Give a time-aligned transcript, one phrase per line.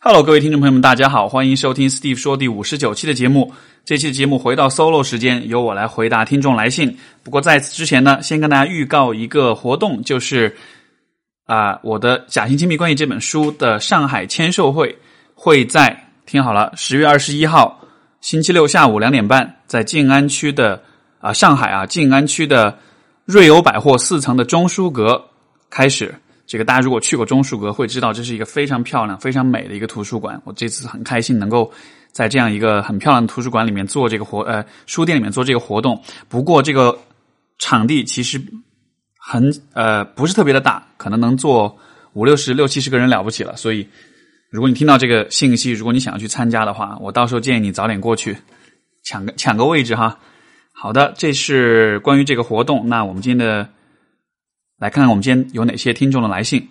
[0.00, 3.52] Hello，各位听众朋友们，大家好，欢迎收听 Steve 说第五十九期的节目。
[3.84, 6.96] 这期的节目回到 solo 时间，由我来回答听众来信。
[7.24, 10.56] 不过在此之前呢，先跟大家预告一个活动，就是
[11.46, 14.96] 啊，我的《假性亲密关系》这本书的上海签售会
[15.34, 17.80] 会在听好了，十月二十一号
[18.20, 20.80] 星期六下午两点半，在静安区的
[21.18, 22.78] 啊上海啊静安区的
[23.24, 25.20] 瑞欧百货四层的中书阁
[25.68, 26.14] 开始。
[26.48, 30.40] 这个大家如果去过中书阁，会知道这是一个非常漂亮、非常美的一个图书馆。
[30.46, 31.70] 我这次很开心能够
[32.10, 36.02] 在这样一个很漂亮的图书馆里面做这个活，呃，书店里面做这个活动。
[36.26, 36.98] 不过这个
[37.58, 38.42] 场地其实
[39.20, 41.78] 很呃不是特别的大，可能能坐
[42.14, 43.54] 五六十、六七十个人了不起了。
[43.54, 43.86] 所以
[44.50, 48.34] 如果你听到这个信息，如果你想要去参加的话，我到时候建议你早点过去
[49.04, 50.18] 抢个抢个位置哈。
[50.72, 52.88] 好的，这是关于这个活动。
[52.88, 53.68] 那我们今天的。
[54.78, 56.68] 来看看我们今天有哪些听众的来信。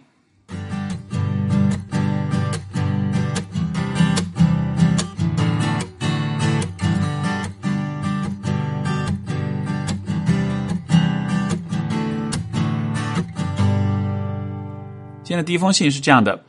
[15.21, 16.45] 今天的第一封信是这样的。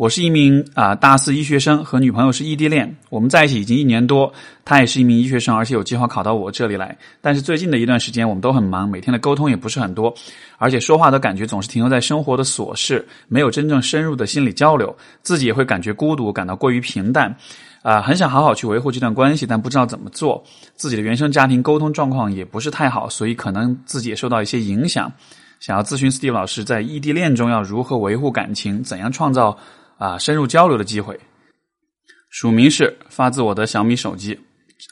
[0.00, 2.96] 我是一名啊大四医学生，和女朋友是异地恋。
[3.10, 4.32] 我们在一起已经一年多，
[4.64, 6.96] 她也是一名医学生，而且有计划考到我这里来。
[7.20, 10.14] 但是最近的一段时间，我们都很忙，每天的沟通也不是很多，
[10.56, 14.96] 而且说话的感觉总是停留在生活的琐事，没有真正深入的心理交流。
[15.20, 17.36] 自己也会感觉孤独，感到过于平淡。
[17.82, 20.42] 啊，很想好好去维护这段关系，但不知道怎么做。
[20.76, 25.12] 自己的原生家庭沟通状况也不是太好，所以可能自己也受到一些影响。
[25.58, 29.54] 想要咨询 Steve 老师，在异地恋中要如何维护感情，怎样创造？
[30.00, 31.18] 啊，深入交流的机会。
[32.30, 34.38] 署名是发自我的小米手机。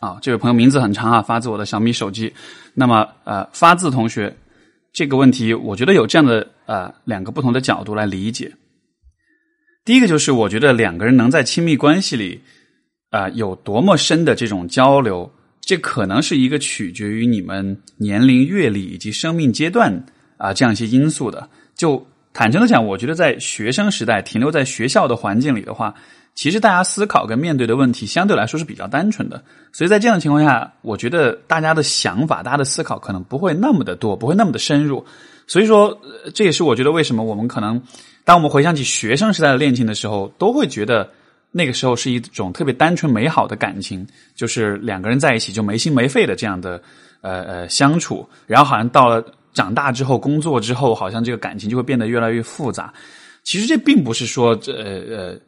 [0.00, 2.30] 啊，这位朋友名字很长啊，发自我的小米手机。
[2.74, 4.36] 那么，呃，发自同学
[4.92, 8.52] 这个问题，我觉得有这样的呃两个不同的角度来理解。
[9.86, 12.38] 第一个就是，我觉得两个人能在亲密关系里
[13.08, 20.04] 啊有多么深的这种交流，这可能是一个取决于你们年龄、阅历以及生命阶段
[20.36, 21.48] 啊这样一些因素的。
[21.74, 22.06] 就
[22.38, 25.92] 坦诚的讲，我觉得在学生时代停留在学校的环境里的话，
[26.36, 29.42] 其实大家思考跟面对的问题相对来说是比较单纯的。
[29.72, 35.04] 所以在这样的情况下，我觉得大家的想法、大家的思考可能不会那么的多，不会那么的深入。
[35.48, 36.00] 所以说，
[36.32, 37.82] 这也是我觉得为什么我们可能
[38.24, 41.10] 当我们回想起学生时代的恋情的时候，都会觉得
[41.50, 44.06] 那个时候是一种特别单纯美好的感情，
[44.36, 46.80] 就是两个人在一起就没心没肺的这样的
[47.20, 49.24] 呃呃相处，然后好像到了。
[49.52, 52.92] 长大之后，工作之后，好像这个感情就会变得越来越复杂。
[53.44, 55.40] 其实这并不是说，这呃呃，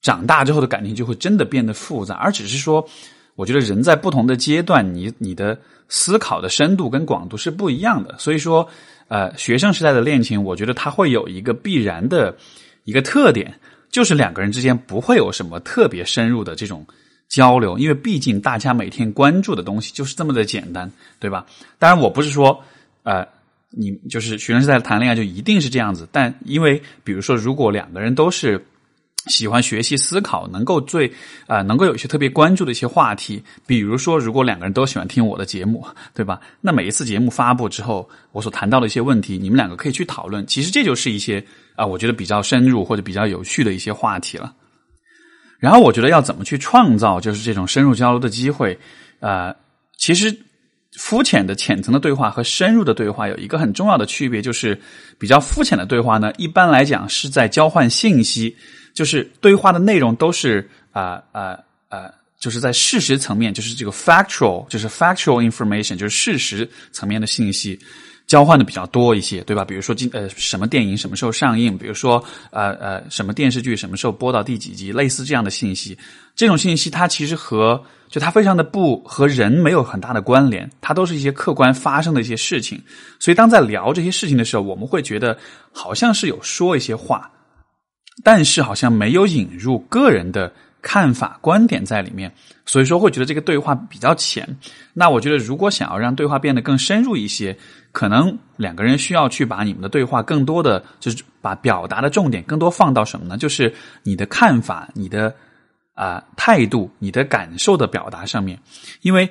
[0.00, 2.86] 长大之后的感情就会真的变得复杂，而只是说，
[3.34, 5.58] 我觉得人在不同的阶段，你你的
[5.88, 8.14] 思考的深度跟广度是不一样的。
[8.16, 8.68] 所以说，
[9.08, 12.36] 呃，学生时代的恋情，我觉得它会有一个必然的
[12.84, 13.52] 一个特点，
[13.90, 16.86] 就是两个人之间不会有什么特别深入的这种
[17.28, 20.88] 交流，因为毕竟大家每天关注的东西就是这么的简单，
[21.18, 21.44] 对吧？
[21.76, 22.62] 当然，我不是说，
[23.02, 23.26] 呃。
[23.70, 28.64] 你就是学生时代谈恋爱就一定是这样子，但因为比如说，如果两个人都是
[29.26, 31.12] 喜欢学习思考，能够最
[31.46, 36.40] 啊能够有一些特别关注的一些话题，比如说，如果两个人都喜欢听我的节目，对吧？
[36.62, 40.46] 那每一次节目发布之后，我所谈到的一些问题，你们两个可以去讨论。
[40.46, 41.44] 其实这就是一些
[41.76, 44.54] 啊，我觉得比较深入或者比较有趣的一些话题了。
[45.58, 48.78] 然后我觉得要怎么去创造就是这种深入交流的机会
[49.20, 49.54] 啊？
[49.98, 50.34] 其实。
[50.98, 54.76] 肤浅的、浅层的对话和深入的对话有一个很重要的区别，就是
[55.16, 58.56] 比较肤浅的对话呢，一般来讲是在交换信息，
[58.92, 61.56] 就是对话的内容都是啊啊
[61.88, 67.78] 啊，就是在事实层面，就是这个 factual，就是 factual information，就是事实层面的信息。
[68.26, 69.64] 交换的比较多一些，对吧？
[69.64, 75.96] 比如说今呃什么电影什么时候上映，比如说呃呃什么电视剧什么时候播到第几集，类似这样的信息。
[76.38, 82.80] 这种信息它其实和就它非常的不和人没有很大的关联，它都是一些客观发生的一些事情。
[83.18, 85.36] 所以当在聊这些事情的时候，我们会觉得
[85.72, 87.28] 好像是有说一些话，
[88.22, 90.52] 但是好像没有引入个人的。
[90.80, 92.32] 看法、观点在里面，
[92.64, 94.48] 所以说会觉得这个对话比较浅。
[94.94, 97.54] 那我觉得，如果想要让对话变得更深入一些，
[97.90, 103.36] 可能两个人需要去把你们的对话更多的，就是把表达的重点更多放到什么呢？
[103.36, 103.74] 就是
[104.04, 105.34] 你的看法、你的
[105.98, 108.58] 啊态度、你的感受的表达上面。
[109.02, 109.28] 因为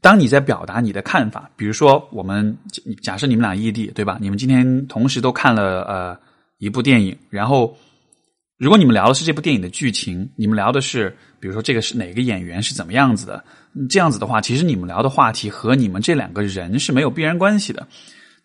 [0.00, 2.58] 当你在表达你的看法，比如说我们
[3.00, 4.18] 假设你们俩异地，对吧？
[4.20, 6.18] 你们今天同时都看了呃
[6.58, 7.76] 一部电影，然后。
[8.58, 11.10] 如果你们聊的是这部电影的剧情，你们聊的是，
[11.40, 13.42] 比如说这个是哪个演员是怎么样子的，
[13.90, 17.84] 这样子的话，其实你们聊的话题和你们这两个人是没有必然关系的。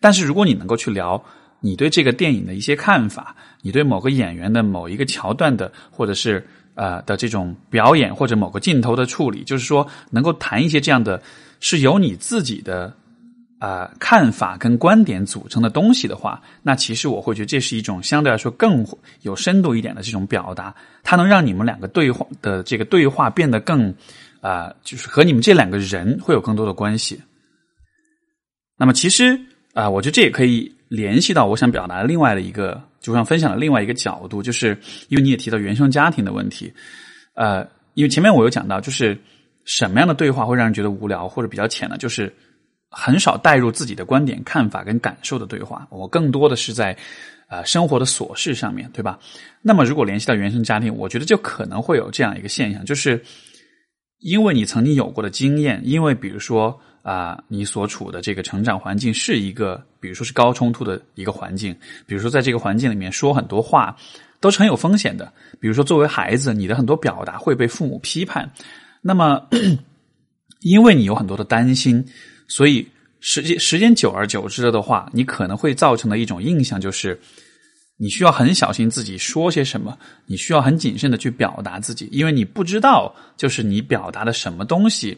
[0.00, 1.22] 但是如果你能够去聊
[1.60, 6.44] 你对这个电影的一些看法，你对某个演员的某一个桥段的，或者是
[6.78, 11.20] 呃的这种表演，或者某个镜头的处理，就是说能够谈一些这样的，
[11.58, 12.94] 是由你自己的
[13.58, 18.86] 啊看法跟观点组成的东西的话，那其实我会觉得这是一种相对来说更
[19.22, 20.72] 有深度一点的这种表达，
[21.02, 23.92] 它能让你们两个对话的这个对话变得更
[24.40, 27.20] 啊，就是和你们这两个人会有更多的关系。
[28.76, 29.36] 那么其实
[29.74, 34.76] 啊，我觉得这也可以联系到我想表达的另外的一个，就想分享的另外一个角度，就是
[35.08, 36.72] 因为你也提到原生家庭的问题，
[37.34, 39.16] 呃，因为前面我有讲到，就是
[39.64, 41.96] 什么样的对话会让人觉得无聊或者比较浅呢？
[41.98, 42.34] 就是
[42.90, 46.96] 很少带入自己的观点、看法跟感受的对话，我更多的是在
[47.48, 49.18] 啊生活的琐事上面对吧？
[49.60, 53.22] 那么如果联系到原生家庭，我觉得就可能会有这样一个现象，就是
[54.20, 56.80] 因为你曾经有过的经验，因为比如说。
[57.08, 61.74] 啊，你所处的这个成长环境是一个，比如说是高冲突的一个环境，
[62.06, 63.96] 比如说在这个环境里面说很多话
[64.40, 65.32] 都是很有风险的。
[65.58, 68.52] 比如说作为孩子，你的很多表达会被父母批判，
[69.00, 69.48] 那么
[70.60, 72.04] 因为你有很多的担心，
[72.46, 72.86] 所以
[73.20, 77.18] 时间时间久而久之的话，你可能会造成的一种印象就是，
[77.96, 79.96] 你需要很小心自己说些什么，
[80.26, 85.16] 你需要很谨慎的去表达自己，因为你不知道就是你表达的什么东西。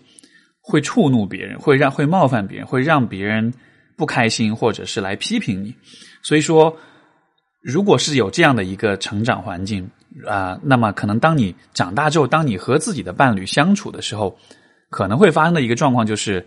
[0.70, 3.52] 会触怒别人，会让会冒犯别人，会让别人
[3.96, 5.74] 不开心，或者是来批评你。
[6.22, 6.74] 所以说，
[7.60, 9.90] 如果是有这样的一个成长环境
[10.26, 14.38] 啊，那么可能当你长大之后，当你和自己的伴侣相处的时候，
[14.88, 16.46] 可能会发生的一个状况就是，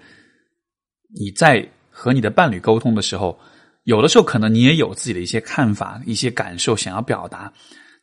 [1.14, 3.38] 你在和你的伴侣沟通的时候，
[3.84, 7.52] 有的时候可能你也有自己的一些看法、一些感受想要表达，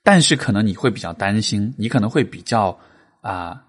[0.05, 2.79] 但是可能你会比较担心，你可能会比较
[3.23, 3.65] 啊。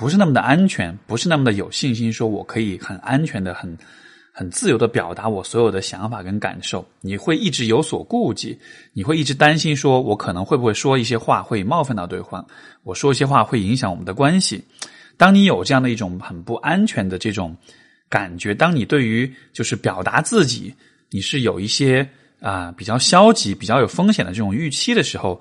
[0.00, 3.76] 不是那么的安全，不是那么的有信心，说我可以很安全的、很
[4.32, 6.82] 很自由的表达我所有的想法跟感受。
[7.02, 8.58] 你会一直有所顾忌，
[8.94, 12.46] 你会一直担心，说我可能会不会说一些话会冒犯到对方，
[12.82, 14.64] 我说一些话会影响我们的关系。
[15.18, 17.54] 当你有这样的一种很不安全的这种
[18.08, 20.74] 感觉，当你对于就是表达自己，
[21.10, 22.08] 你是有一些
[22.40, 25.38] 啊比较消极、比较有风险的这种预期的时候，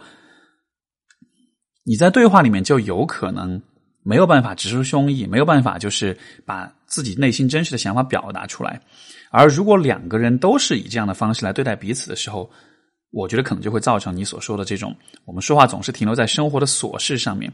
[1.85, 3.61] 你在对话里面就有可能。
[4.09, 8.81] 没有办法直抒胸臆，没有办法就是把自己内心真实的想法表达出来。
[9.29, 12.49] 而如果两个人都是以这样的方式来对待彼此的时候，
[13.11, 14.95] 我觉得可能就会造成你所说的这种，
[15.25, 17.53] 我们说话总是停留在生活的琐事上面，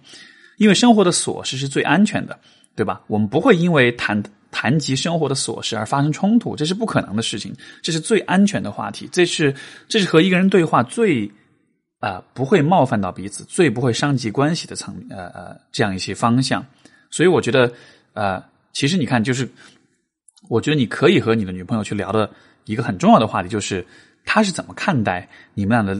[0.58, 2.40] 因为生活的琐事是最安全的，
[2.74, 3.02] 对吧？
[3.08, 9.54] 我们不会因为谈谈及生活的琐事而发生冲突，这是不可能的事情，这是最安全的话题，这是
[9.90, 11.30] 这是和一个人对话最。
[12.06, 16.64] 啊，不会冒犯到彼此，最不会伤及关系的层呃呃这样一些方向，
[17.10, 17.74] 所以我觉得
[18.14, 18.44] 呃，
[18.74, 19.50] 其实你看，就是
[20.48, 22.30] 我觉得你可以和你的女朋友去聊的
[22.66, 23.84] 一个很重要的话题，就是
[24.24, 26.00] 她是怎么看待你们俩的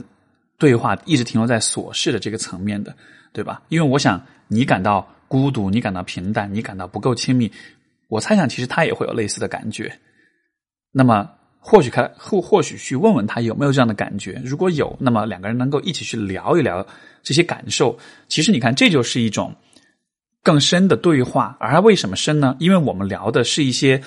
[0.58, 2.94] 对话一直停留在琐事的这个层面的，
[3.32, 3.60] 对吧？
[3.68, 7.50] 因为我想你感到孤独，你感到平淡，你感到不够亲密，
[8.06, 9.98] 我猜想其实她也会有类似的感觉。
[10.92, 11.28] 那么。
[11.68, 16.86] 或许他或或许去问问他有没有这样的感觉，如果有，那么两个人能够一起去聊一聊
[17.24, 17.98] 这些感受。
[18.28, 19.52] 其实你看，这就是一种
[20.44, 21.56] 更深的对话。
[21.58, 22.54] 而为什么深呢？
[22.60, 24.00] 因为我们聊的是一些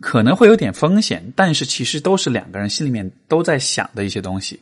[0.00, 4.58] 可能会有点风险，但是其实都是两个人心里面都在想的一些东西，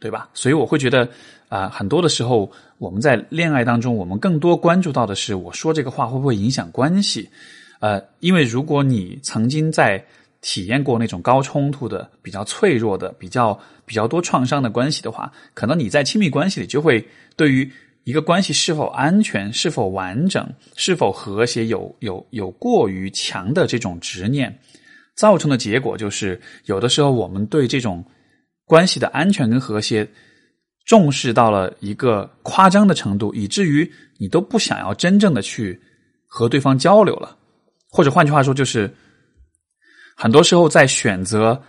[0.00, 0.28] 对吧？
[0.34, 1.08] 所以我会觉得
[1.48, 7.30] 啊，很多的时候我们在恋爱当中，我们更多关注到的是我说这个话会不会影响关系。
[7.78, 10.04] 呃，因为如果你曾经在
[10.48, 17.04] 体验过那种高冲突的、比较脆弱的、比较比较多创伤的关系的话，可能你在亲密关系里就会
[17.36, 17.68] 对于
[18.04, 24.56] 一个关系是否安全、是否完整、是否和谐有有有过于强的这种执念，
[25.16, 28.04] 造成的结果就是，有的时候我们对这种
[28.64, 30.08] 关系的安全跟和谐
[30.84, 35.80] 重视到了一个夸张的程度，以至于你都不想要真正的去
[36.28, 37.36] 和对方交流了，
[37.90, 38.88] 或者换句话说就是。
[40.18, 41.62] 很多时候，在选择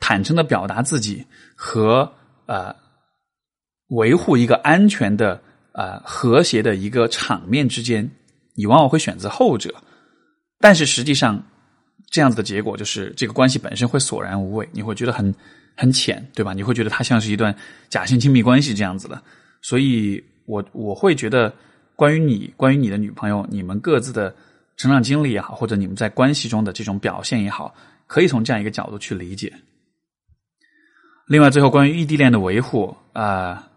[0.00, 1.22] 坦诚的表达自己
[1.54, 2.10] 和
[2.46, 2.74] 呃
[3.88, 5.38] 维护一个安全的
[5.72, 8.10] 呃和谐的一个场面之间，
[8.54, 9.74] 你往往会选择后者。
[10.58, 11.40] 但是实际上，
[12.10, 15.34] 这样子的结果就是这个关系本身会索然无味，你会觉得很
[15.76, 16.54] 很浅，对吧？
[16.54, 17.54] 你会觉得它像是一段
[17.90, 19.22] 假性亲密关系这样子的。
[19.60, 21.52] 所以，我我会觉得，
[21.94, 24.34] 关于你，关于你的女朋友，你们各自的。
[24.78, 27.74] 成长经历也好，或者你们在关系中的这种表现也好，
[28.06, 29.52] 可以从这样一个角度去理解。
[31.26, 33.68] 另外，最后关于异地恋的维护啊，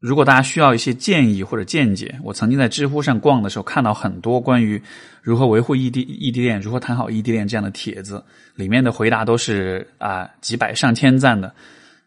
[0.00, 4.82] 如果大家需要一些建议或者见解，我曾经在知乎上逛的时候看到很多关于
[5.20, 8.24] 如何维护异地异地恋、如何谈好异地恋这样的帖子，
[8.56, 11.54] 里面的回答都是啊几百上千赞的。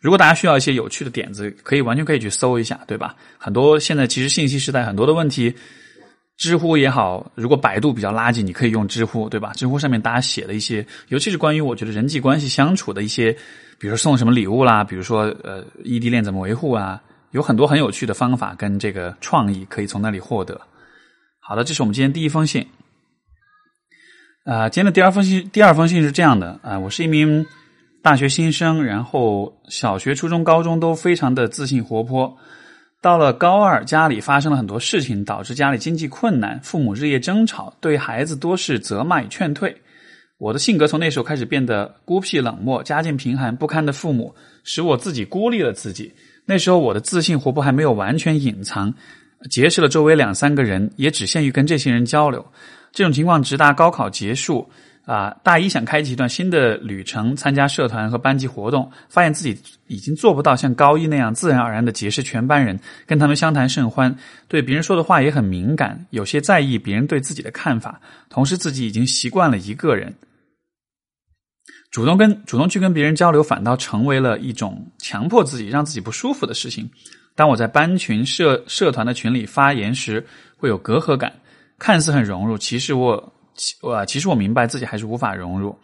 [0.02, 3.16] 如果大家需要一些有趣的点子，可以完全可以去搜一下，对吧？
[3.38, 5.56] 很多现在其实信息时代很多的问题，
[6.38, 9.51] 知乎也好，如果百度比较垃圾，你可以用知乎，对吧？
[9.54, 13.32] 知乎上面大家写的一些，尤其是关于我觉得人际关系相处的一些，
[13.80, 17.01] 比如说送什么礼物啦，比如说呃异地恋怎么维护啊，
[17.32, 20.60] 有很多很有趣的方法跟这个创意可以从那里获得。
[21.39, 22.68] 好的，这是我们今天第一封信。
[24.44, 27.46] 啊，今天的第二封信，第二封信是这样的啊，我是一名。
[28.04, 32.38] 大学新生，然后小学、初中、高中都非常的自信活泼。
[33.06, 39.80] 到了高二，家里发生了很多事情，导致家里经济困难，父母日夜争吵，对孩子多是责骂与劝退。
[40.40, 44.34] 我的性格从那时候开始变得孤僻冷漠，家境贫寒不堪的父母
[44.64, 46.12] 使我自己孤立了自己。
[46.48, 48.92] 那时候我的自信活泼还没有完全隐藏，
[49.52, 52.44] 结识了周围两三个人，也只限于跟这些人交流。
[52.92, 54.68] 这种情况直达高考结束。
[55.06, 64.16] 啊，大一想开启一段新的旅程，参加社团和班级活动，发现自己已经做不到像高一那样自然而然的结识全班人，跟他们相谈甚欢，
[64.48, 68.02] 对别人说的话也很敏感，有些在意别人对自己的看法。
[68.30, 70.12] 同时，自己已经习惯了一个人，
[71.92, 76.90] 主动跟主动去跟别人交流，反倒成为了一种强迫自己、让自己不舒服的事情。
[77.36, 80.26] 当我在班群、社社团的群里发言时，
[80.58, 81.32] 会有隔阂感，
[81.78, 83.34] 看似很融入，其实我。
[83.82, 85.78] 我其实我明白自己还是无法融入，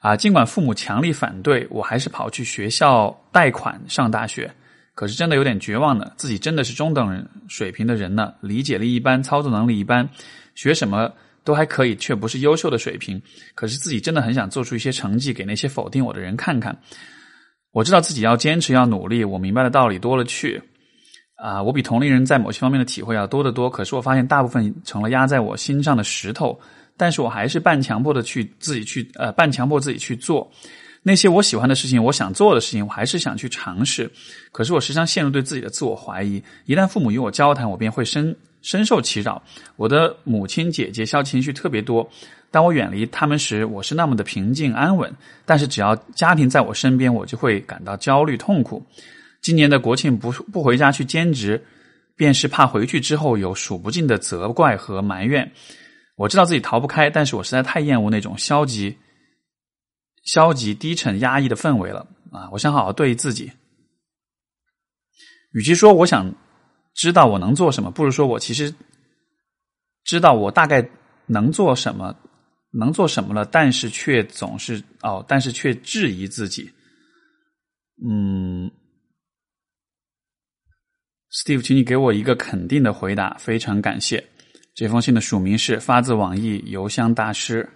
[0.00, 4.50] 啊，尽管父母强力反对，我还是跑去学校贷款上大学。
[4.94, 10.08] 可是真的有点绝望呢，自己真的是中等水平的人呢，理解力一般，操作能力一般，
[10.56, 11.08] 学什么
[11.44, 13.22] 都还可以，却不是优秀的水平。
[13.54, 16.76] 可是自己真的很想做出一些成绩，给那些否定我的人看看。
[17.70, 19.22] 我知道自己要坚持，要努力。
[19.22, 20.60] 我明白的道理多了去，
[21.36, 23.70] 啊，我比同龄人在某些方面的体会要多得多。
[23.70, 26.58] 可是我发现，大部分成了压在我心上的石头。
[26.98, 30.50] 但是我还是半强迫的去自己去呃半强迫自己去做
[31.02, 34.10] 那些我喜欢的事情，我想做的事情，我还是想去尝试。
[34.52, 36.42] 可是我时常陷入对自己的自我怀疑。
[36.66, 39.40] 一旦父母与我交谈，我便会深深受其扰。
[39.76, 42.06] 我的母亲姐姐消情绪特别多。
[42.50, 45.10] 当我远离他们时，我是那么的平静安稳。
[45.46, 48.84] 但是只要家庭在我身边，我就会感到焦虑痛苦。
[49.40, 51.64] 今年的国庆不不回家去兼职，
[52.16, 55.50] 便是怕回去之后有数不尽的责怪和埋怨。
[56.18, 58.98] 我知道自己逃不开，但是我实在太厌恶那种消极、
[60.24, 62.50] 消极、低沉、压抑的氛围了啊！
[62.50, 63.52] 我想好好对自己。
[65.52, 66.34] 与其说我想
[66.92, 68.74] 知道我能做什么，不如说我其实
[70.02, 70.90] 知道我大概
[71.26, 72.16] 能做什么，
[72.72, 76.68] 能做什么了，但是却总是哦，但是却质疑自己。
[78.04, 78.68] 嗯
[81.32, 84.28] ，Steve，请你给我一个肯定的回答，非常感谢。
[84.78, 87.68] 这封信的署名是发自网易邮箱大师。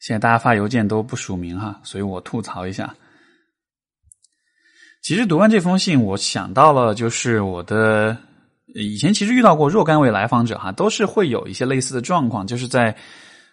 [0.00, 2.94] 现在大家发邮件都不署名哈，所以我吐槽一下。
[5.02, 8.16] 其实读完这封信，我想到了，就是我的
[8.74, 12.96] 以前其实遇到过若干位来访者哈，都是会有一些类似的状况，就是在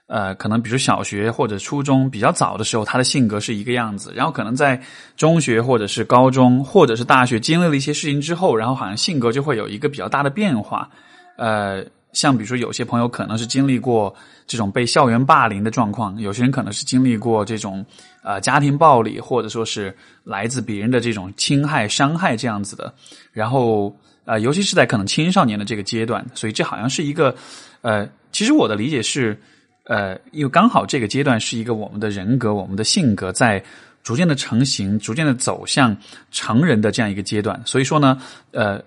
[0.08, 4.82] 呃，可能比如小学或者初中比较早的时候，他的性格是一个样子，然后可能在
[5.18, 10.90] 中学或者是高中或者是大学经历了一些事情之后，然后好像性格就会有一个比较大的变化，
[11.38, 11.86] 呃。
[12.12, 14.14] 像比如说，有些朋友可能是经历过
[14.48, 17.86] 这种被校园霸凌的状况，有些人可能是经历过这种
[18.24, 22.92] 呃家庭暴力，或者说是来自别人的这种侵害、伤害这样子的。
[23.32, 27.36] 然后呃，尤其是在可能青少年的这个阶段，所以这好像是一个
[27.82, 29.40] 呃，其实我的理解是
[29.84, 33.64] 呃，因为刚好这个阶段是一个我们的人格、我们的性格在
[34.02, 35.96] 逐渐的成型、逐渐的走向
[36.32, 37.62] 成人的这样一个阶段。
[37.66, 38.20] 所以说呢，
[38.52, 38.82] 呃。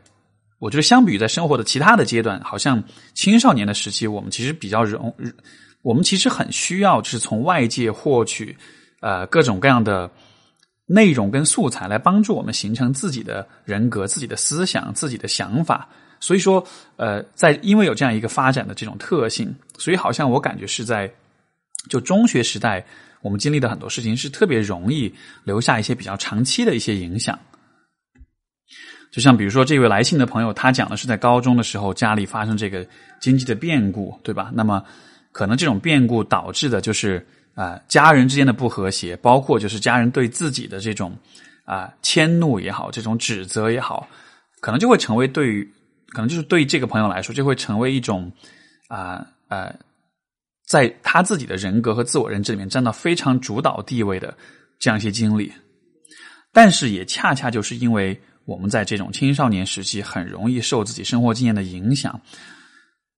[0.63, 2.81] 我觉得相比于在生活的其他的阶段，好像
[3.15, 5.13] 青少年的时期，我们其实比较容，
[5.83, 8.57] 我们其实很需要就是从外界获取
[9.01, 10.09] 呃各种各样的
[10.87, 15.89] 内容跟素材来帮助我们形成自己的人格、自己的思想、自己的想法。
[16.21, 16.65] 所以说，
[16.95, 21.13] 呃，在因为有这样一个发展的这种特性，所以好像我感觉是在
[21.89, 22.87] 就中学时代，
[23.21, 27.37] 我们经历的很多事情是特别容易留下一些比较长期的一些影响。
[29.13, 32.85] 就像比如说这位来信的朋友，他讲的是在高中的时候家里发生这个
[33.21, 34.51] 经济的变故，对吧？
[34.55, 34.83] 那么
[35.33, 41.15] 可能这种变故导致的就是啊家人之间的不和谐，包括就是家人对自己的这种
[41.67, 44.09] 啊迁怒也好，这种指责也好，
[44.63, 45.63] 可能就会成为对于
[46.09, 48.33] 可能就是对这个朋友来说，就会成为一种
[48.89, 49.75] 啊呃
[50.67, 54.35] 在他自己的人格和自我认知里面占到非常主导地位的
[54.79, 55.53] 这样一些经历，
[56.51, 58.19] 但是也恰恰就是因为。
[58.45, 62.21] 我们在这种青少年时期很容易受自己生活经验的影响，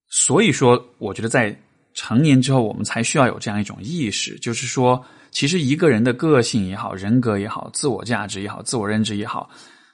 [0.08, 1.56] 所以说，我觉得在
[1.94, 9.48] 成年之后，我们才需要有这样一种意识，就是说，其实一个人的个性也好、人格也好、自我价值也好、自我认知也好，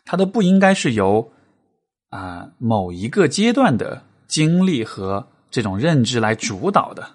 [0.04, 1.32] 它都不应该是由
[2.08, 7.08] 啊某一个阶段的经历和这种认知来主导的。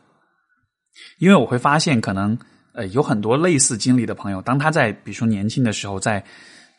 [1.19, 2.37] 因为我会发现，可能
[2.73, 6.23] 呃有很多类似经历的朋友，当他在比如说年轻的时候，在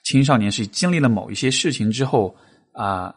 [0.06, 2.36] 青少年是经历了某一些事情之后
[2.70, 3.12] 啊，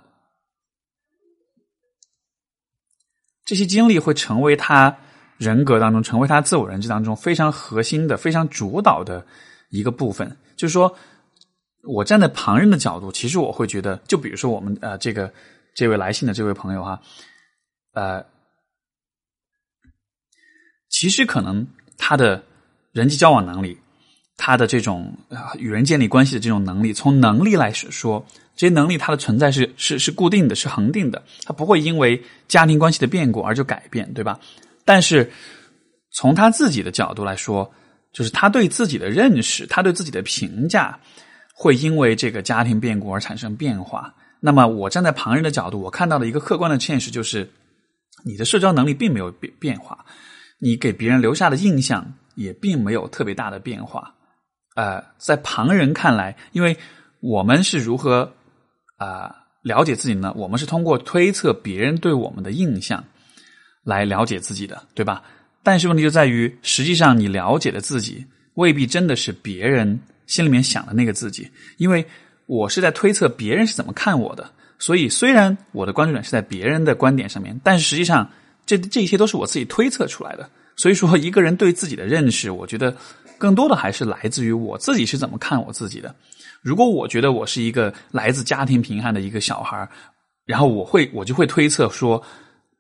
[3.46, 4.98] 这些经历会成为他。
[5.40, 9.26] 人格当中，成为他自我认知当中非常核心的、非常主导的
[9.70, 10.38] 一个部分。
[10.58, 10.94] 就是说，
[11.84, 15.34] 我站在旁人的角度，其实我会觉得，就比如说我们呃，这个
[15.74, 17.02] 这位来信的这位朋友哈，
[17.94, 18.22] 呃，
[20.90, 21.66] 其实可能
[21.98, 22.44] 他的
[22.92, 23.80] 人际交往能力，
[24.42, 25.14] 他的这种
[25.58, 34.40] 与人建立关系的这种能力，从能力来说，这些能力它的存在是是是固定的，是恒定的，它不会因为家庭关系的变故而就改变，对吧？
[34.86, 35.30] 但是，
[36.14, 37.70] 从他自己的角度来说，
[38.14, 40.98] 就是他对自己的认识，他对自己的评价，
[41.54, 44.16] 会因为这个家庭变故而产生变化。
[44.40, 47.50] 那么，我站在旁人的角度，我看到的一个客观的现实就是，
[48.24, 50.06] 你的社交能力并没有变变化，
[50.60, 54.16] 你给别人留下的印象也并没有特别大的变化。
[54.80, 56.78] 呃，在旁人看来，因为
[57.20, 58.32] 我们是如何
[58.96, 60.32] 啊了解自己呢？
[60.38, 63.04] 我们是通过推测别人对我们的印象。
[63.84, 65.24] 来了解自己的，对吧？
[65.64, 72.06] 但是问题就在于，实际上你了解的自己未必真的是别人心里面想的那个自己，因为
[72.46, 74.50] 我是在推测别人是怎么看我的。
[74.78, 78.30] 所以，虽然我的关注点是在别人的观点上面，但是实际上
[78.66, 80.50] 这这些都是我自己推测出来的。
[80.76, 82.96] 所以说，一个人对自己的认识，我觉得
[83.40, 86.14] 更多的还是来自于我自己是怎么看我自己的。
[86.62, 89.90] 如果我觉得我是一个来自家庭贫寒的一个小孩儿
[90.46, 92.22] 然后我会我就会推测说。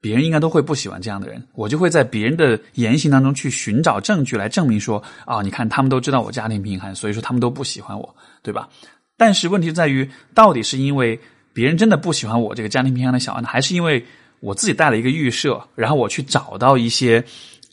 [0.01, 8.69] 别人应该都会不喜欢这样的人，我就会在别人的言行当中去寻找证据来证明说，啊，你看他们都知道我家庭贫寒，所以说他们都不喜欢我，对吧？
[9.17, 11.19] 但是问题在于，到底是因为
[11.51, 14.01] 别人真的不喜欢我这个家庭贫寒的小孩，还是因为
[14.39, 17.21] 我自己带了一个预设，然后我去找到一些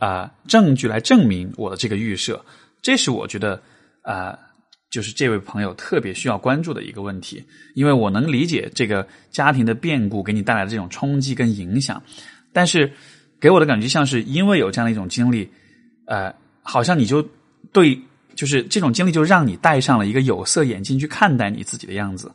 [0.01, 2.45] 啊证据来证明我的这个预设？
[2.87, 3.61] 这是我觉得
[4.03, 4.39] 啊。
[4.89, 7.45] 就是这位朋友特别需要关注的一个问题，
[7.75, 12.01] 因为我能理解这个家庭的变故给你带来的这种冲击跟影响，
[12.53, 12.91] 但是
[13.41, 15.51] 给我的感觉像是因为有这样的一种经历，
[16.07, 17.21] 呃，好像你就
[17.73, 18.01] 对，
[18.37, 22.33] 就是这种经历就让你戴上了一个有色眼镜去看待你自己的样子，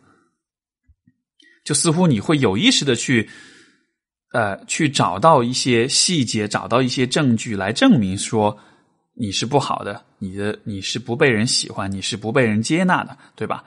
[1.64, 3.28] 就似乎你会有意识的去，
[4.34, 8.60] 呃，去找到一些细节，找到一些证据来证明说。
[9.22, 13.64] 你是不好的，你的你是不被人喜欢，你是不被人接纳的，对吧？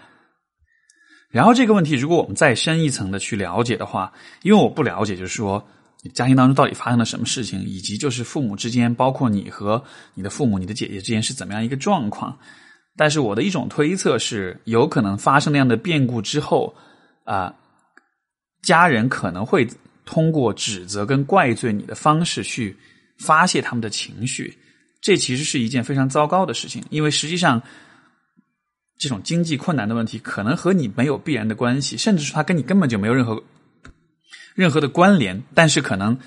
[1.30, 4.12] 然后这个问题，如果我们再深一层的去了解的话，
[4.42, 5.64] 因为我不了解，就是说
[6.02, 9.80] 你家庭当中到底发生了什么事情，以及就是父母之间，包括你和
[10.14, 12.36] 你的父母、你的姐姐之间是怎么样一个状况。
[12.96, 16.74] 但是我的一种推测是，有可能发生那样的变故之后，
[17.22, 17.54] 啊，
[18.60, 19.64] 家人可能会
[20.04, 22.76] 通过指责跟怪罪你的方式去
[23.20, 24.58] 发泄他们的情绪。
[25.04, 27.60] 这其实是一件非常糟糕的事情，因为实际上，
[28.96, 33.44] 这种经济困难的问题可能和你没有必然的关系，甚至是它跟你根本就没有任何
[34.54, 35.42] 任何的关联。
[35.52, 36.18] 但是，可能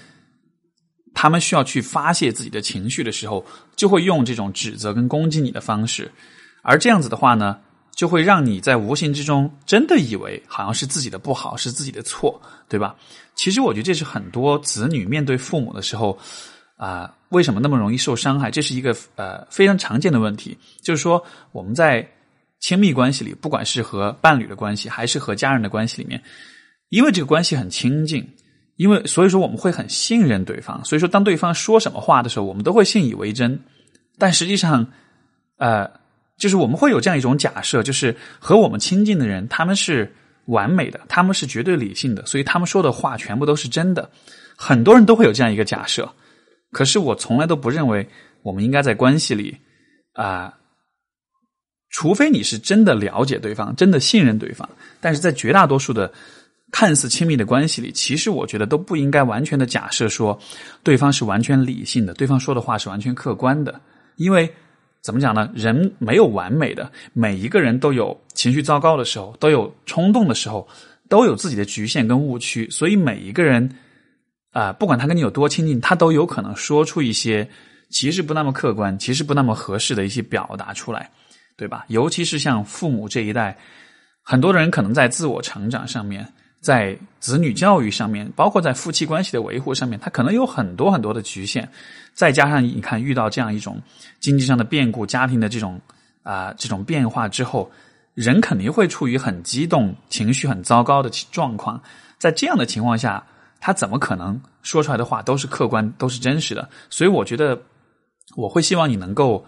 [1.16, 3.44] 他们需要去发泄自己的情绪的时候，
[3.76, 6.12] 就会用这种指责跟攻击你的方式，
[6.62, 7.60] 而这样子的话呢，
[7.96, 12.96] 就会让你在无形之中真的以为好像是自己的不好，是自己的错，对吧？
[13.34, 16.16] 其实，我觉得这是很多子女面对父母的时候。
[16.78, 18.50] 啊，为什么那么容易受伤害？
[18.50, 20.58] 这是一个呃非常常见的问题。
[20.82, 22.08] 就是说，我们在
[22.60, 26.22] 亲密关系里，不管是和伴侣的关系，还是和家人的关系里面，
[26.90, 28.28] 因为这个关系很亲近，
[28.76, 30.86] 因为所以说我们会很信任对方。
[30.86, 33.60] 所以说，当对方说什么话的时候，我们都会信以为真。
[34.20, 34.88] 但实际上，
[35.58, 35.90] 呃，
[36.38, 40.14] 就是我们会有这样一种假设，就是和我们亲近的人，他们是
[40.46, 44.10] 完美的，他们是绝对理性的，所以他们说的话全部都是真的。
[44.56, 46.08] 很多人都会有这样一个假设。
[46.78, 48.08] 可是我从来都不认为
[48.44, 49.58] 我们应该在关系里
[50.14, 50.54] 啊，
[51.90, 54.70] 除非你是真的了解对方，真的信任对方。
[55.02, 56.14] 但是在绝大多数的
[56.72, 60.40] 看似亲密的关系里，其实我觉得都不应该完全的假设说
[60.84, 63.82] 对方是完全理性的，对方说的话是完全客观的。
[64.18, 64.48] 因为
[65.02, 65.50] 怎么讲呢？
[65.56, 70.68] 人没有完美的，每一个人都有情绪糟糕的时候，都有冲动的时候，
[71.10, 72.70] 都有自己的局限跟误区。
[72.70, 73.68] 所以每一个人。
[74.58, 77.48] 啊，不管他跟你有多亲近，他都有可能说出一些
[77.92, 81.12] 其实不那么客观、其实不那么合适的一些表达出来，
[81.56, 81.86] 对吧？
[81.90, 83.56] 尤其是像父母这一代，
[84.24, 86.28] 很多人可能在自我成长上面，
[86.60, 91.70] 在子女教育上面，包括在夫妻关系的维护上面，他可能有很多很多的局限。
[92.16, 93.80] 再加上你看，遇到这样一种
[94.20, 95.80] 经济上的变故、家庭的这种
[96.24, 97.72] 啊这种变化之后，
[98.16, 101.80] 人肯定会处于很激动、情绪很糟糕的状况。
[102.18, 103.24] 在这样的情况下，
[103.60, 106.70] 他怎么可能说出来的话都是客观、都是真实的？
[106.90, 107.62] 所以，我觉得
[108.36, 109.46] 我会希望你能够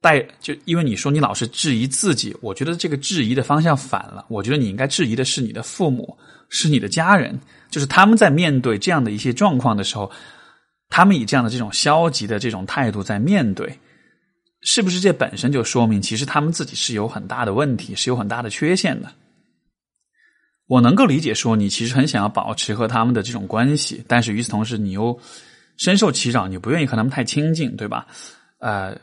[0.00, 4.24] 带，就因为你说你老是质疑自己，我觉得这个质疑的方向反了。
[4.28, 6.16] 我觉得你应该质疑的是你的父母，
[6.48, 7.38] 是你的家人，
[7.70, 10.10] 就是他们在面对这样的一些状况的时候。
[10.90, 13.80] 他们以这样的这种消极的这种态度在面对，
[14.60, 19.10] 是不是这本身就说明其实他们自己是有很大的问题，是有很大的缺陷的？
[20.74, 25.16] 我能够理解说你其实很想要保持和他们的这种关系，但是与此同时你又
[25.76, 28.08] 深受其扰，你不愿意和他们太亲近，对吧？
[28.58, 28.98] 呃，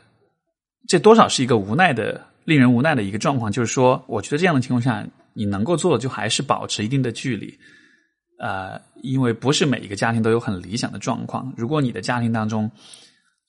[0.89, 3.49] 这多少是一个无奈的、令人无奈的一个状况。
[3.49, 7.57] 就是说，我觉得这样的情况下，你能够做的就还是保持一定的距离。
[8.37, 11.53] 呃，因为不是每一个家庭都有很理想的状况。
[11.55, 12.69] 如果你的家庭当中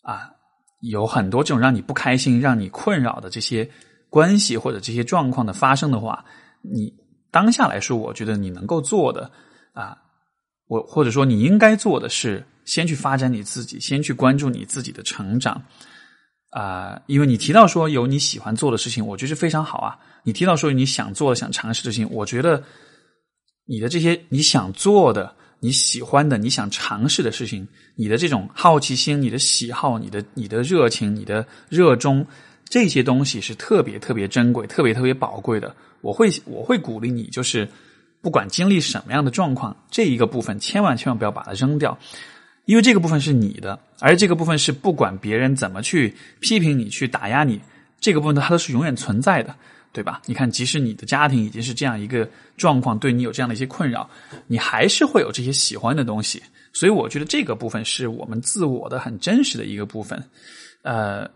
[0.03, 0.31] 啊
[0.79, 3.69] 有很多这种让你不开心、让你困扰的这些
[4.09, 6.25] 关系或者这些状况的发生的话，
[6.61, 6.95] 你
[7.33, 9.29] 当下来说，我觉得你能够做的
[9.73, 9.99] 啊，
[10.69, 15.61] 我或者说你应该做的是，先去发展你自己，先去关注你自己的成长
[16.51, 17.03] 啊。
[17.07, 19.99] 因为你提到说有你喜欢做的事情，我觉得非常好啊。
[20.23, 22.63] 你提到说你想做的、想尝试的事情，我觉得。
[23.65, 32.27] 你的这些你想做的、你喜欢的、你想尝试的事情，你的这种好奇心、你的喜好、你的你的热情、你的热衷，
[32.73, 35.77] 这些东西是特别特别珍贵、特别特别宝贵的。
[36.01, 37.69] 我会我会鼓励你，就是
[38.23, 41.99] 不管经历什么样的状况，这一个部分千万千万不要把它扔掉，
[42.65, 47.61] 因为这个部分是你的，而这个部分是不管别人怎么去批评你、去打压你，
[48.01, 49.55] 这个部分它都是永远存在的。
[49.95, 50.23] 对吧？
[50.25, 54.09] 你看，即使你的家庭已经是这样一个状况，对你有这样的一些困扰，
[54.47, 56.43] 你还是会有这些喜欢的东西。
[56.73, 60.19] 所以，我觉得这个部分是我们自我的很真实的一个部分。
[60.81, 61.29] 呃，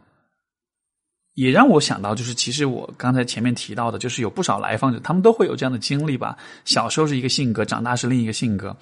[1.37, 6.37] 也让我想到，就是其实我刚才前面提到的，就是有不少来访者，他们都会有这样的经历吧。
[6.65, 8.77] 小时候是一个性格，长大是另一个性格。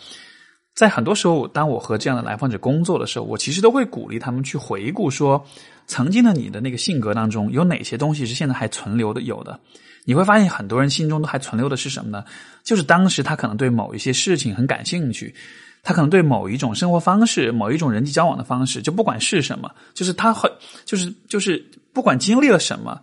[0.74, 5.44] 在很多时候，当我和这样的来访者工作的时候，我其实都会鼓励他们去回顾说。
[5.86, 9.20] 曾经的你的那个性格当中，有哪些东西是现在还存留的？
[9.20, 9.60] 有的，
[10.04, 12.24] 你会发现很多人心中都还存留的是什么呢？
[12.62, 15.34] 就是当时他可能对某一些事情很感兴趣，
[15.82, 20.50] 他可能对某一种生活方式、某一种人际交往的方式，就不管是什么，就是他很，
[20.86, 21.62] 就是就是
[21.94, 23.00] 不管经历了什么，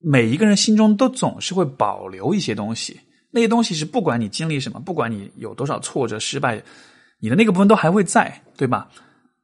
[0.00, 3.00] 每一个人心中都总是会保留一些东西。
[3.30, 6.62] 那些东西是不管你经历什么，不管你有多少挫折、失败，
[7.18, 8.88] 你的那个部分都还会在，对吧？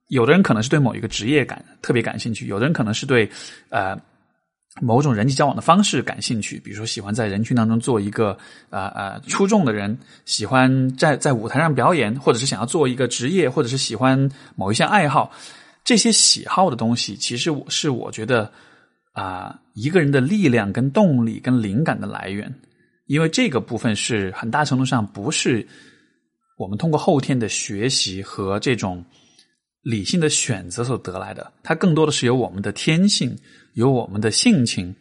[0.08, 3.30] 有的人可能是对某一个职业感特别感兴趣，有的人可能是对
[3.68, 3.96] 呃
[4.80, 8.36] 某种人际交往的方式感兴趣，比如说喜欢在人群当中做一个
[8.70, 15.32] 呃呃出众的人，喜欢在在舞台上表演，或者是想要做一个职业，或者是喜欢某一项爱好。
[15.84, 18.52] 这些喜好的东西，其实我是我觉得
[19.12, 22.54] 啊一个人的力量、跟动力、跟灵感的来源，
[23.06, 25.66] 因为这个部分是很大程度上不是
[26.58, 29.04] 我们通过后天的学习和这种。
[29.82, 33.34] 理性的选择所得来的，它更多的是由我们的天性、
[33.72, 34.94] 由我们的性情，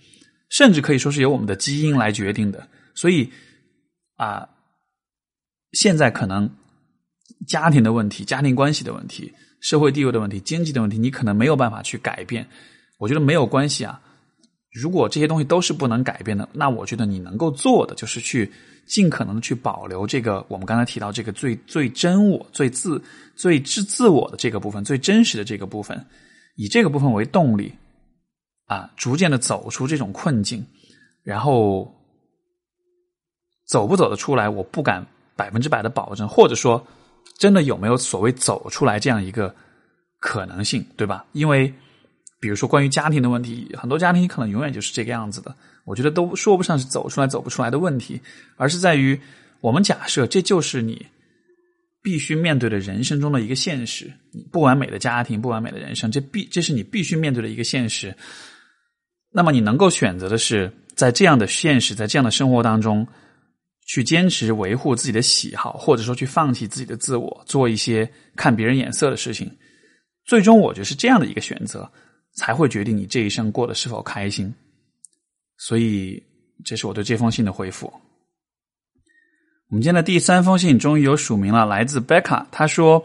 [0.50, 2.66] 甚至可以说是由我们的基因来决定的。
[2.96, 3.30] 所以
[4.16, 4.48] 啊，
[5.74, 6.50] 现在可能
[7.46, 12.48] 家庭的问题、家庭关系的问题、社会地位的问题、经济的问题，你可能没有办法去改变。
[12.98, 14.02] 我觉得没有关系啊。
[14.72, 18.52] 如果这些东西都是不能改变的，那我觉得你能够做的就是去。
[18.90, 23.00] 尽可能的去保留这个，我们刚才提到这个最最真我、最自、
[23.36, 26.04] 最自自我的这个部分，最真实的这个部分，
[26.56, 27.72] 以这个部分为动力，
[28.66, 30.66] 啊，逐渐的走出这种困境，
[31.22, 31.94] 然后
[33.68, 36.84] 走不走得出来，我不敢百分之百的保证，或者说，
[37.38, 39.54] 真的有没有所谓走出来这样一个
[40.20, 41.26] 可能性，对吧？
[41.34, 41.74] 因为。
[42.42, 45.54] 比如说，关于家庭的问题，很多家庭可能永远就是这个样子的。
[45.84, 48.22] 我觉得都说不上是走出来走不出来的问题，
[48.56, 49.20] 而是在于
[49.60, 51.06] 我们假设这就是你
[52.02, 54.10] 必须面对的人生中的一个现实。
[54.54, 58.16] 不完美的家庭，不完美的人生，这必这是你必须面对的一个现实。
[59.34, 63.06] 那么，你能够选择的是在这样的现实，在这样的生活当中，
[63.90, 69.52] 去坚持维护自己的喜好，或者说去放弃自己的自我，做一些看别人眼色的事情。
[70.26, 71.92] 最终，我觉得是这样的一个选择。
[72.36, 74.54] 才会决定你这一生过得是否开心，
[75.58, 76.24] 所以
[76.64, 77.92] 这是我对这封信的回复。
[79.70, 82.48] 我们今天的第三封信终于有署名了，来自贝卡。
[82.50, 83.04] 他说：“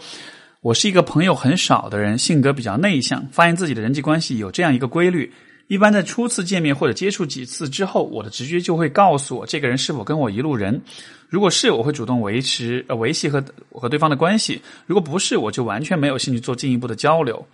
[0.61, 5.33] 我是一个朋友很少的人，性格比较内向，发现自己的人际关系有这样一个规律：
[5.67, 10.81] 一般在初次见面或者接触几次之后，我的直觉就会告诉我这个人是否跟我一路人。
[11.29, 17.45] 如果是，我会主动维持呃维系和和对方的关系；如果不是，我就完全没有兴趣做进一步的交流。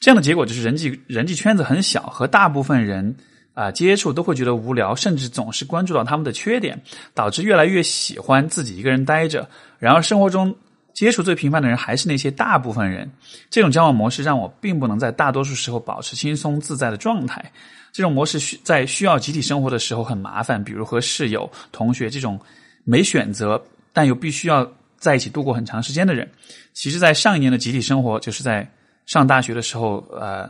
[0.00, 3.14] 这样的结果就是人际人际圈子很小，和大部分人
[3.54, 6.82] 啊接触都会觉得无聊，甚至总是关注到他们的缺点，
[7.14, 9.48] 导致越来越喜欢自己一个人待着。
[9.78, 10.56] 然而生活中。
[11.02, 13.10] 接触最频繁的人还是那些大部分人，
[13.50, 17.44] 这种交往模式让我并不能在大多数时候保持轻松自在的状态。
[17.90, 22.40] 这种模式需在需要集体生活的时候很麻烦，比如和室友、同学这种
[22.84, 23.60] 没选择
[23.92, 24.64] 但又必须要
[24.96, 26.30] 在一起度过很长时间的人。
[26.72, 28.64] 其实，在上一年的集体生活，就是在
[29.04, 30.48] 上大学的时候，呃，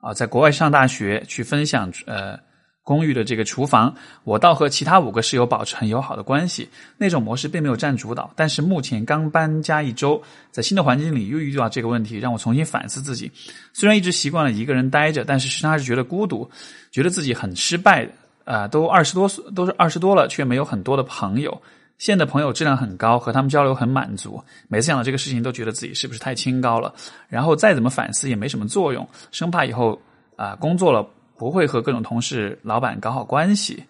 [0.00, 2.36] 啊，在国外上大学去分享，呃。
[2.84, 3.92] 公寓的这个厨房，
[4.22, 6.68] 我倒和其他五个室友保持很友好的关系。
[6.98, 13.32] 那种模式并没有占主导，但是目前刚搬家一周，在新的环境里又遇到这个问题，让我重新反思自己。
[13.72, 16.48] 虽然一直习惯了一个人待着，但是时常还是觉得孤独，
[16.92, 18.08] 觉得自己很失败。
[18.44, 21.62] 啊，都二十多岁，都是二十多了，却没有很多的朋友。
[21.96, 24.38] 现在的朋友质量很高，和他们交流很满足。
[24.68, 26.94] 每次想到这个事情，都觉得自己是不是太清高了？
[27.30, 29.98] 然后再怎么反思也没什么作用，生怕以后
[30.36, 31.08] 啊工作了。
[31.36, 33.84] 不会和各种同事、老板搞好关系，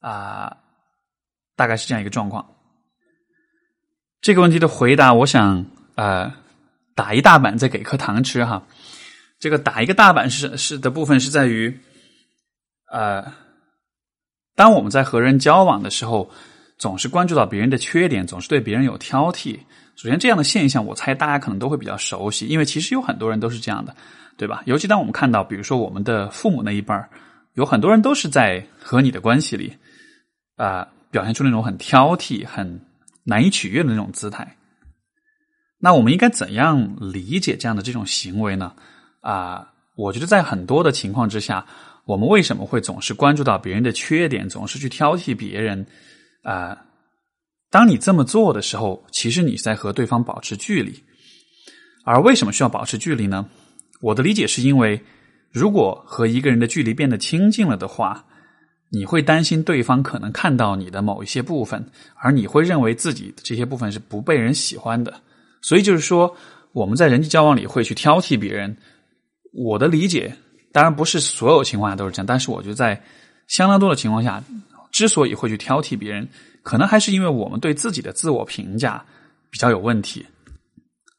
[0.00, 0.56] 啊，
[1.56, 2.54] 大概是这样一个状况。
[4.20, 6.32] 这个问题的回答，我想呃，
[6.94, 8.66] 打一大板再给颗糖吃哈。
[9.38, 11.80] 这个打一个大板是是的部分是在于，
[12.92, 13.32] 呃，
[14.54, 16.30] 当我们在和人交往的时候，
[16.80, 19.56] 总是关注到别人的缺点，总是对别人有挑剔。
[19.94, 23.94] 首先，这样的现象，我猜大家可能都会比较熟悉，因为其实有很多人都是这样的。
[24.38, 24.62] 对吧？
[24.64, 27.10] 尤其当我们看到，比如说我们的父母那一辈儿，
[27.52, 29.76] 有很多人都是在和你的关系里
[30.56, 32.80] 啊，表现出那种很挑剔、很
[33.22, 34.56] 难以取悦的那种姿态。
[35.78, 38.72] 那我们应该怎样理解这样的这种行为呢？
[39.20, 41.66] 啊，我觉得在很多的情况之下，
[42.06, 45.86] 我们为什么会总是关注到别人的缺点，总是去挑剔别人？
[46.42, 46.86] 啊，
[47.70, 51.02] 当你这么做的时候，其实你在和对方保持距离。
[52.04, 53.46] 而为什么需要保持距离呢？
[54.00, 55.02] 我的理解是因为，
[55.52, 58.24] 如果和一个人的距离变得亲近了的话，
[58.90, 61.84] 你会担心对方可能看到你的某一些部分，
[62.16, 65.20] 而你会认为自己这些部分是不被人喜欢的。
[65.60, 66.34] 所以就是说，
[66.72, 68.74] 我们在人际交往里会去挑剔别人。
[69.52, 70.34] 我的理解，
[70.72, 73.00] 当然不是所有情况下都是这样，但是我觉得在
[73.46, 74.42] 相当多的情况下，
[74.90, 76.28] 之所以会去挑剔别人，
[76.62, 79.04] 可能还是因为我们对自己的自我评价
[79.50, 80.26] 比较有问题。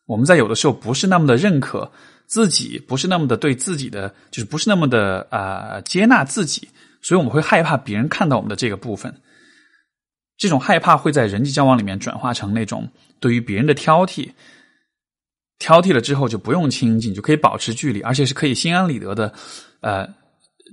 [0.06, 1.92] 我们在有的时候不是那么的认可。
[2.28, 6.66] 自己不是那么的对自己的，就是不是那么的啊接纳自己，
[7.02, 9.14] 所以我们会害怕别人看到我们的这个部分。
[10.38, 14.30] 这种害怕会在人际交往里面转化成那种对于别人的挑剔，
[15.60, 19.34] 挑剔了之后就不用亲近，就可以保持距离，而且是可以心安理得的，
[19.82, 20.08] 呃，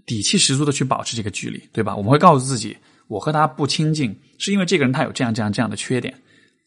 [0.07, 1.95] 底气十足的去保持这个距离，对吧？
[1.95, 6.15] 我们会告诉自己，我和他不亲近，是因为这个人他有这样这样这样的缺点。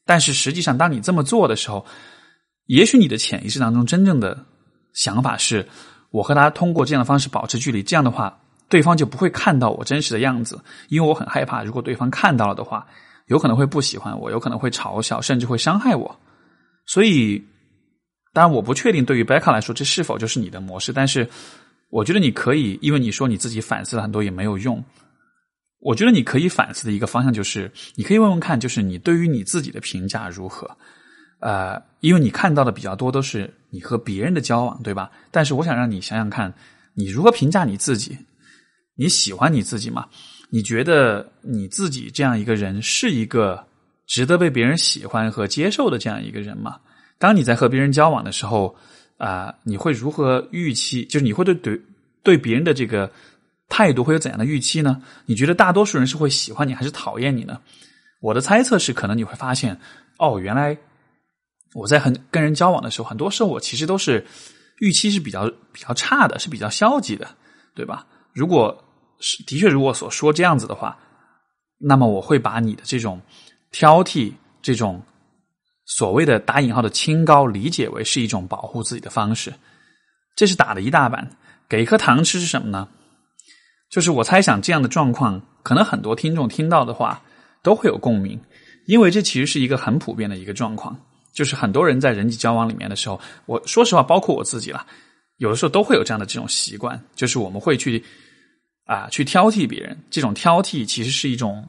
[0.06, 1.86] 但是实际上，当你这么做的时候，
[2.65, 4.46] 也许你的潜意识当中真正的。
[4.94, 5.65] 想法是，
[6.10, 12.86] 我和他通过这样的方式保持距离，这样的话，对方就不会看到我真实的样子，因为我很害怕，如果对方看到了的话，
[13.28, 16.20] 有可能会不喜欢我，有可能会嘲笑，甚至会伤害我。
[16.86, 17.41] 所以，
[18.34, 21.26] 当然我不确定对于贝卡来说这是否就是你的模式，但是
[21.91, 24.84] 我觉得你可以，因为你说你自己反思了很多也没有用，
[25.80, 30.69] 我觉得你可以反思的一个方向就是，你可以问问看，就是你对于你自己的评价如何。
[31.41, 35.12] 呃，因为你看到的比较多都是你和别人的交往，对吧？
[35.32, 36.54] 但是我想让你想想看，
[36.93, 38.17] 你如何评价你自己？
[38.95, 40.08] 你喜欢你自己吗？
[40.51, 43.65] 你觉得你自己这样一个人是一个
[44.06, 46.77] 值得被别人喜欢和接受的这样一个人吗？
[47.17, 48.75] 当你在和别人交往的时候，
[49.21, 51.05] 啊，你会如何预期？
[51.05, 51.79] 就是你会对对
[52.23, 53.12] 对别人的这个
[53.69, 54.99] 态度会有怎样的预期呢？
[55.27, 57.62] 你觉得大多数人是会喜欢你还是讨厌你呢？
[58.19, 59.79] 我的猜测是，可能你会发现，
[60.17, 60.75] 哦，原来。
[61.73, 64.25] 我在很跟人交往的时候，很多时候我其实都是
[64.79, 67.25] 预期是比较比较差的，是比较消极的，
[67.73, 68.05] 对吧？
[68.34, 68.84] 如果
[69.21, 70.97] 是的确如我所说这样子的话，
[71.77, 73.21] 那么我会把你的这种
[73.71, 75.01] 挑剔、这种
[75.97, 79.54] 所谓的打引号的清高，理解为是一种保护自己的方式。
[80.38, 81.30] 这是打的一大板，
[81.67, 82.88] 给一颗糖吃是什么呢？
[83.89, 87.21] 就是我猜想这样的状况，可能很多听众听到的话
[87.62, 88.39] 都会有共鸣，
[88.86, 90.97] 因为这其实是一个很普遍的一个状况。
[91.34, 94.88] 就是很多人在人际交往里面的时候，我说实话，包括我自己了，
[95.38, 98.01] 有的时候都会有这样的这种习惯，就是我们会去
[98.86, 100.01] 啊去挑剔别人。
[100.10, 101.67] 这种挑剔其实是一种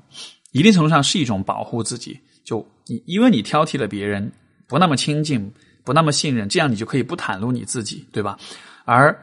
[0.53, 2.21] 一定程度上是一种保护自己。
[2.45, 4.31] 就你因为你挑剔了别人，
[4.67, 5.53] 不那么亲近，
[5.85, 8.39] 不那么信任，这样你就可以不袒露你自己，对吧？
[8.85, 9.17] 而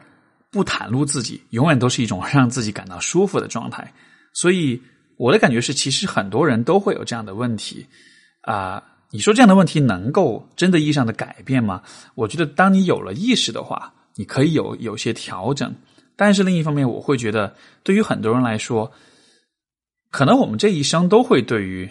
[0.50, 3.92] 不袒露自己，永远都是一种 让自己感到舒服的状态。
[4.32, 4.80] 所以
[5.16, 7.86] 我的感觉是，其实很多人都会有这样的问题
[8.42, 8.82] 啊。
[9.12, 11.82] 你说这样的问题能够真的意义上的改变吗？
[12.14, 15.74] 我觉得，当你有了意识的话，你可以有有些调整。
[16.14, 18.92] 但是另一方面，我会觉得，对于很多人来说，
[20.10, 21.90] 可能我们这一生都会对于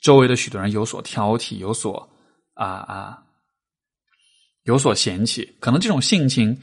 [0.00, 2.08] 周围的许多人有所挑剔，有所
[2.54, 3.22] 啊啊，
[4.64, 5.56] 有所嫌弃。
[5.60, 6.58] 可能这种性情，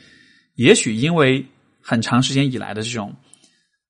[0.55, 1.45] 也许因为
[1.81, 3.15] 很长时间以来的这种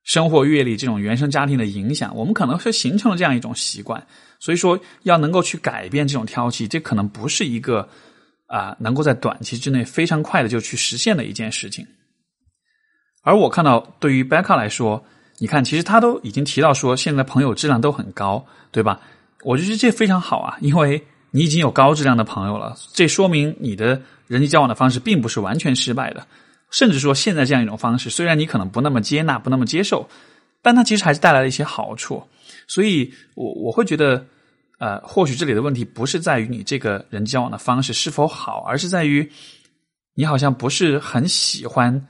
[0.03, 4.05] 生活阅历、这种原生家庭的影响，我们可能是形成了这样一种习惯。
[4.39, 7.87] 所以说，要能够去改变这种挑剔，这可能不是一个
[8.47, 11.87] 啊能够在短期之内非常快的就去实现的一件事情。
[13.23, 15.03] 而我看到，对于 Becca 来说，
[15.39, 19.01] 你看，其实他都已经提到说，现在朋友质量都很高，对吧？
[19.43, 26.25] 我觉得这非常好啊，因为你已经有高质量的朋友了，这说明你的人际交往的方式并不是完全失败的，
[26.71, 30.09] 甚至说现在这样一种方式，虽然你可能不那么接纳、不那么接受，
[30.61, 32.23] 但它其实还是带来了一些好处。
[32.67, 34.25] 所以，我我会觉得，
[34.79, 39.29] 呃，或许这里的问题不是在于你这个人际交往的方式是否好，而是在于
[40.15, 42.05] 你好像不是很喜欢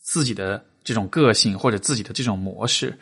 [0.00, 2.96] 自己的这种个性或者自己的这种模式。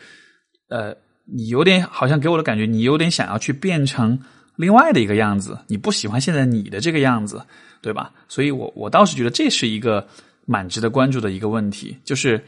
[0.68, 4.18] 呃，你有点好像给我的感觉，你有点想要去变成
[4.56, 7.44] 另外的一个样子，你不喜欢现在你的这个样子，
[7.80, 8.12] 对吧？
[8.28, 10.06] 所以我我倒是觉得这是一个
[10.46, 12.42] 蛮值得关注的一个问题，就是。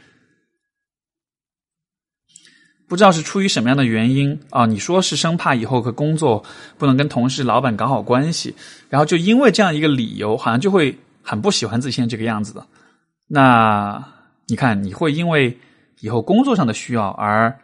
[2.88, 4.64] 不知道是出于什么样的原因啊？
[4.64, 6.44] 你说是生怕以后和工作
[6.78, 8.54] 不能跟同事、老板搞好关系，
[8.88, 12.64] 然后就因为这样一个理由，好像就会很不喜欢自己现在这个样子的。
[13.26, 14.06] 那
[14.46, 15.58] 你看，你会因为
[15.98, 17.58] 以后工作上的需要而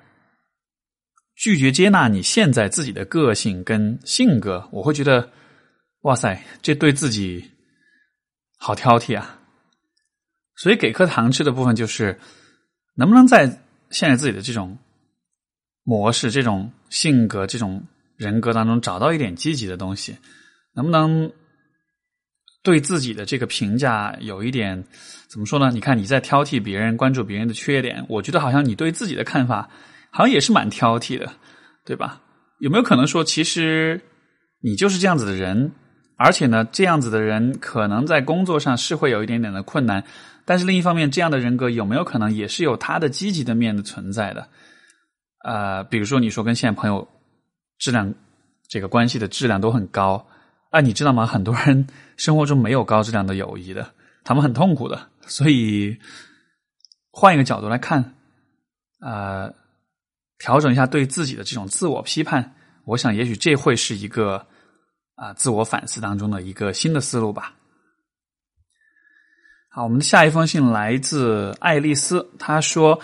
[1.35, 4.68] 拒绝接纳你现在自己的个性跟性格？
[4.73, 5.31] 我会觉得，
[6.03, 7.51] 哇塞，这对自己
[8.59, 9.38] 好挑剔啊！
[10.57, 12.18] 所以给颗糖吃的部分就是，
[12.95, 13.47] 能不能在
[13.90, 14.79] 现在自己的这种。
[15.85, 17.83] 模式这种性格、这种
[18.16, 20.16] 人格当中找到一点积极的东西，
[20.77, 21.33] 能不能
[22.62, 24.85] 对自己的这个评价有一点
[25.29, 25.73] 怎么说呢？
[25.73, 29.68] 你看你在挑剔别人、关注别人的缺点，我觉得好像你对自己的看法
[30.12, 31.33] 好像也是蛮挑剔的，
[31.85, 32.20] 对吧？
[32.61, 34.01] 有没有可能说，其实
[34.61, 35.72] 你就是这样子的人，
[36.16, 40.05] 而且呢，这样子的人可能在工作上是会有一点点的困难，
[40.44, 44.46] 但是另一方面，这样的人格有没有可能也是有他的积极的面的存在的？
[45.44, 47.09] 呃，比如说你说跟现在朋友
[47.79, 48.14] 质量
[48.68, 50.25] 这个关系的质量都很高，
[50.70, 51.27] 啊，你知道吗？
[51.27, 51.85] 很多人
[52.16, 55.09] 生活中没有高质量的友谊的，他们很痛苦的。
[55.27, 55.98] 所以
[57.11, 58.14] 换一个角度来看，
[59.01, 59.53] 呃，
[60.42, 62.52] 调整一下对自己的这种自我批判，
[62.85, 64.44] 我想也许这会是一个
[65.14, 67.55] 啊自我反思当中的一个新的思路吧。
[69.70, 73.00] 好，我们的下一封信来自爱丽丝，她说。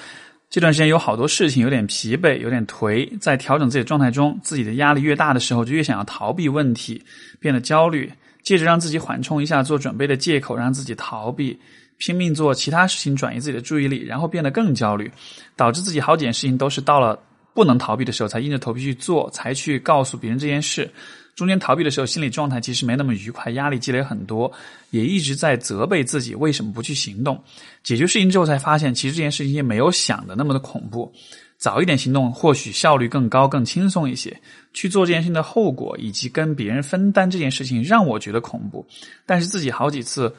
[0.51, 3.07] 这段时间有好多事情，有点疲惫，有点颓。
[3.18, 7.05] 在调整自己的状态中，自己的压力越大的时候，就越想要逃避问题，
[7.38, 8.11] 变得焦虑。
[8.42, 11.61] 借着让自己缓冲一下、做准备的借口，让自己逃避，
[11.98, 15.12] 拼命做其他事情，转移自己的注意力，然后变得更焦虑，
[15.55, 17.20] 导致自己好几件事情都是到了
[17.59, 20.88] 不能逃避的时候，才硬着头皮去做，才去告诉别人这件事。
[21.35, 24.53] 中间逃避的时候，心理状态其实没那么愉快，压力积累很多，
[24.90, 27.42] 也一直在责备自己为什么不去行动。
[27.83, 31.12] 解决事情之后，才发现其实这件事情也没有想的那么的恐怖。
[31.57, 34.40] 早一点行动，或许效率更高、更轻松一些。
[34.73, 38.87] 去做这件事情的后果，以及跟别人分担这件事情，让我觉得恐怖。
[39.27, 40.33] 但是自己好几次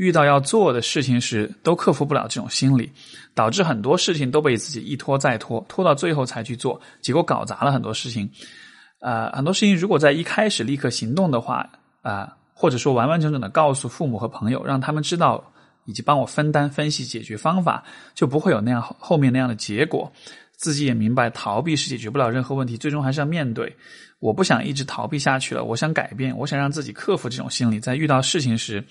[0.00, 2.90] 遇到要做的事情时，都克服不了这种心理，
[3.34, 8.26] 导致很多事情都被自己一拖再拖，拖到最后才去做，结果搞砸了很多事情。
[9.00, 11.68] 呃，很多事情如果在一开始立刻行动的话，
[12.00, 15.52] 啊，或者说完完整整的告诉父母和朋友，让他们知道
[15.84, 17.84] 以及帮我分担、分析解决方法，
[18.14, 20.10] 就不会有那样后面那样的结果。
[20.56, 23.76] 自己也明白，逃避是解决不了任何问题，最终还是要面对。
[24.18, 28.82] 我不想一直逃避下去了，我想改变，我想让自己克服这种心理，在遇到事情时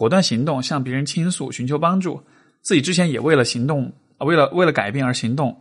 [0.00, 2.22] 果断行动，向别人倾诉，寻求帮助。
[2.62, 5.54] 自己之前也为了行动，为了为了改变而行动，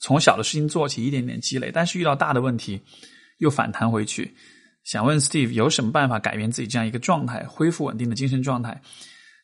[0.00, 2.80] 从小的事情做起，一点点积累，但是遇到大的问题。
[3.38, 4.32] 又反弹回去，
[4.84, 8.80] 想问 Steve 有什么办法改变自己这样一个状态，恢复稳定的精神状态？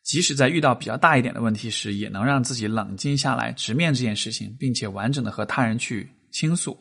[0.05, 6.79] 即使在遇到比较大一点的问题时，也能让自己冷静下来，直面这件事情，并且完整的和他人去倾诉。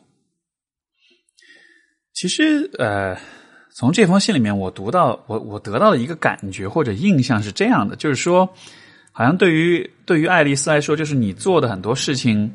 [2.14, 3.18] 其实，呃，
[3.78, 8.44] 从这封信里面，我读到我我得到的一个感觉或者印象是这样的，就是说，
[9.12, 12.52] 好像对于对于爱丽丝来说，就是你做的很多事情。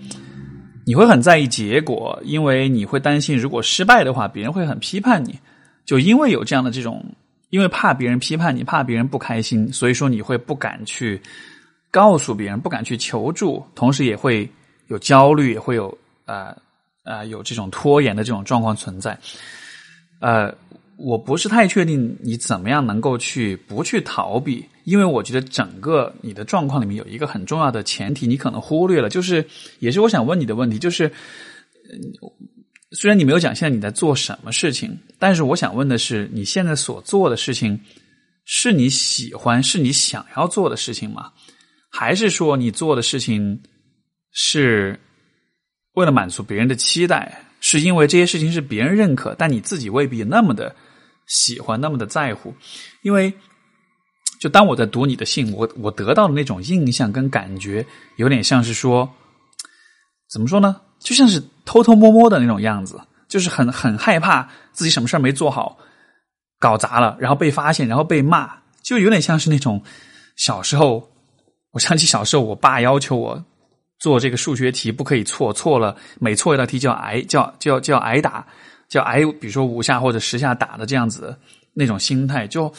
[0.85, 5.39] 你会很在意结果，因为你会担心，如果失败的话，别人会很批判你。
[5.85, 7.01] 就因为有这样的这种，
[7.51, 11.21] 因为怕别人批判你，怕别人不开心，所以说你会不敢去
[11.89, 14.45] 告诉别人，不敢去求助，同时也会
[14.87, 16.53] 有焦虑，也会有呃
[17.05, 19.17] 呃有这种拖延的这种状况存在。
[20.19, 20.53] 呃，
[20.97, 29.45] 我不是太确定你怎么样能够去不去逃避，因为我觉得整个你的状况里面有一个很重要的前提，你可能忽略了，就是
[29.79, 31.11] 也是我想问你的问题，就是
[32.91, 37.79] 虽然你没有讲现在你在做什么事情，但是我想问的是，你现在所做的事情
[38.45, 41.31] 是你喜欢、是你想要做的事情吗？
[41.89, 43.61] 还是说你做的事情
[44.31, 44.99] 是
[45.93, 47.45] 为了满足别人的期待？
[47.65, 50.75] 是因为这些事情是别人认可，但你自己未必那么的
[51.27, 52.53] 喜欢、那么的在乎。
[53.03, 53.33] 因为
[54.37, 57.85] 就当我在读你的信，我我得到的那种印象跟感觉，
[58.17, 59.09] 有点像是说，
[60.29, 60.81] 怎么说呢？
[60.99, 62.99] 就像是偷偷摸摸的那种样子，
[63.29, 65.77] 就是很很害怕自己什么事儿没做好，
[66.59, 68.51] 搞砸了，然后被发现，然后被骂，
[68.81, 69.81] 就有点像是那种
[70.35, 71.09] 小时候。
[71.71, 73.43] 我想起小时候，我爸要求我。
[74.03, 78.45] 做这个数学题不可以错，错了每错一道题就要挨，叫叫叫挨打，
[78.89, 81.39] 叫挨，比如说五下或者十下打的这样子
[81.73, 82.69] 那种心态，就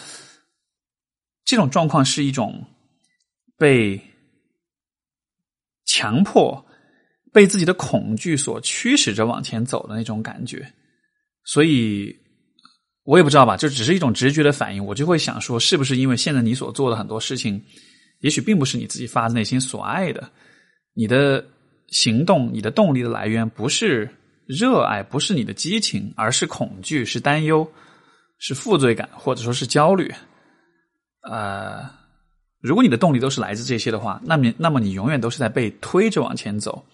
[1.43, 2.62] 这种状况是一种
[3.57, 3.99] 被
[5.87, 6.62] 强迫、
[7.33, 10.70] 被自己的恐惧所驱使着往前走的那种感觉。
[11.47, 12.14] 所以，
[13.05, 17.64] 我也不知道吧，就只是一种直觉的反应，我就会想说，是不是因为现在你所做的很多事情，
[18.20, 20.31] 也许并不是你自己发自内心所爱的。
[20.95, 21.45] 你的
[21.89, 24.09] 行动，你的动力的来源不是
[24.47, 27.69] 热爱，不是你的激情，而是恐惧，是担忧，
[28.39, 30.13] 是负罪感，或者说是焦虑。
[31.23, 31.89] 呃，
[32.61, 36.85] 如果你的动力都是来自这些的话，那么那么你永远都是在被推着往前走。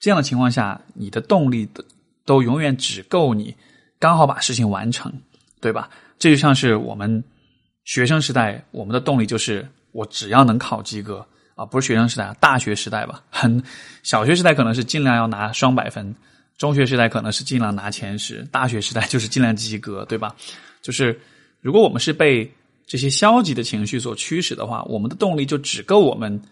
[0.00, 1.84] 这样的情况下，你的动力都
[2.26, 3.56] 都永远只够你
[3.98, 5.12] 刚好把事情完成，
[5.60, 5.88] 对吧？
[6.18, 7.22] 这就像是我们
[7.84, 11.26] 学生时代，我们的动力就是我只要能考及格。
[11.54, 13.22] 啊，不是学生时代，大学时代吧。
[13.30, 13.62] 很
[14.02, 16.14] 小学时代可能是尽量要拿双百分，
[16.58, 20.34] 中学时代可能是尽量拿前十，大学时代 就是尽量及格，对吧？
[20.82, 21.20] 就是
[21.60, 22.52] 如果我们是被
[22.86, 26.42] 这些消极的情绪所驱使的话，我们的动力就只够我们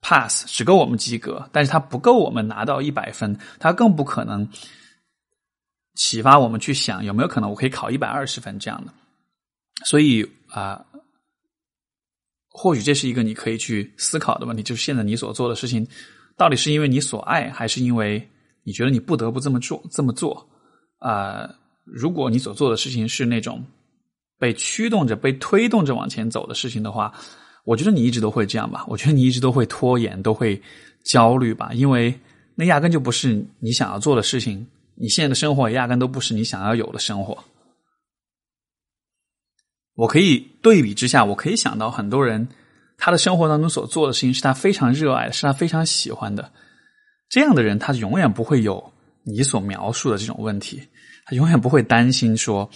[0.00, 4.48] pass，只够我们及格，但是它不够我们拿到一百分，它更不可能
[5.94, 8.92] 启发我们去想有没有可能我可以考一百二十分这样的。
[9.84, 10.82] 所以啊。
[12.52, 15.86] 或许这是一个你可以去思考的问题，就是现在你所做的事情，
[16.36, 18.22] 到底是因为你所爱，还是因为
[18.62, 19.82] 你觉得你不得不这么做？
[19.90, 20.46] 这么做
[20.98, 21.48] 啊？
[21.84, 23.64] 如果你所做的事情是那种
[24.38, 27.12] 被驱动着、被推动着往前走的事情的话，
[27.64, 28.84] 我觉得你一直都会这样吧。
[28.86, 30.60] 我觉得你一直都会拖延，都会
[31.04, 32.14] 焦虑吧，因为
[32.54, 34.64] 那压根就不是你想要做的事情。
[34.94, 37.36] 你现在的生活也压根都不是你想要有的生活。
[39.94, 42.48] 我可以对比之下，我可以想到很多人，
[42.96, 46.50] 他的生活当中所做的事情是他非常热爱的，是他非常喜欢的。
[47.28, 48.92] 这样的人，他永远不会有
[49.24, 50.82] 你所描述的这种问题，
[51.26, 52.68] 他永远不会担心说，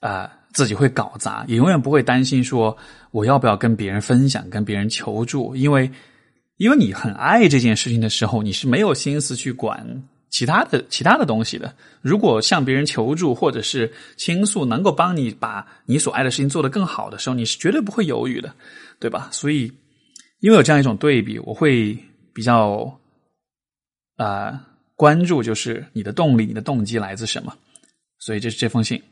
[0.00, 2.76] 啊，自己会搞砸，也永远不会担心说，
[3.12, 5.90] 我要不要跟别人分享，跟别人求助，因为，
[6.56, 10.02] 因为你很爱这件事情的时候，你是没有心思去管。
[10.30, 18.54] 其他的其他的东西的，如果向别人求助或者是倾诉，能够帮你把你所爱的事情做得更好的时候，你是绝对不会犹豫的，
[19.00, 19.28] 对吧？
[19.32, 19.72] 所以，
[20.40, 21.96] 因为有这样一种对比，我会
[22.34, 23.00] 比较
[24.16, 27.56] 啊关注，就是你的动力、你的动机来自什么。
[28.18, 29.02] 所以，这是这封信。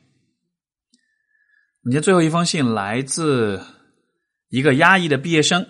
[1.83, 3.61] 你的最后一封信来自
[4.51, 5.67] 一个压抑的毕业生，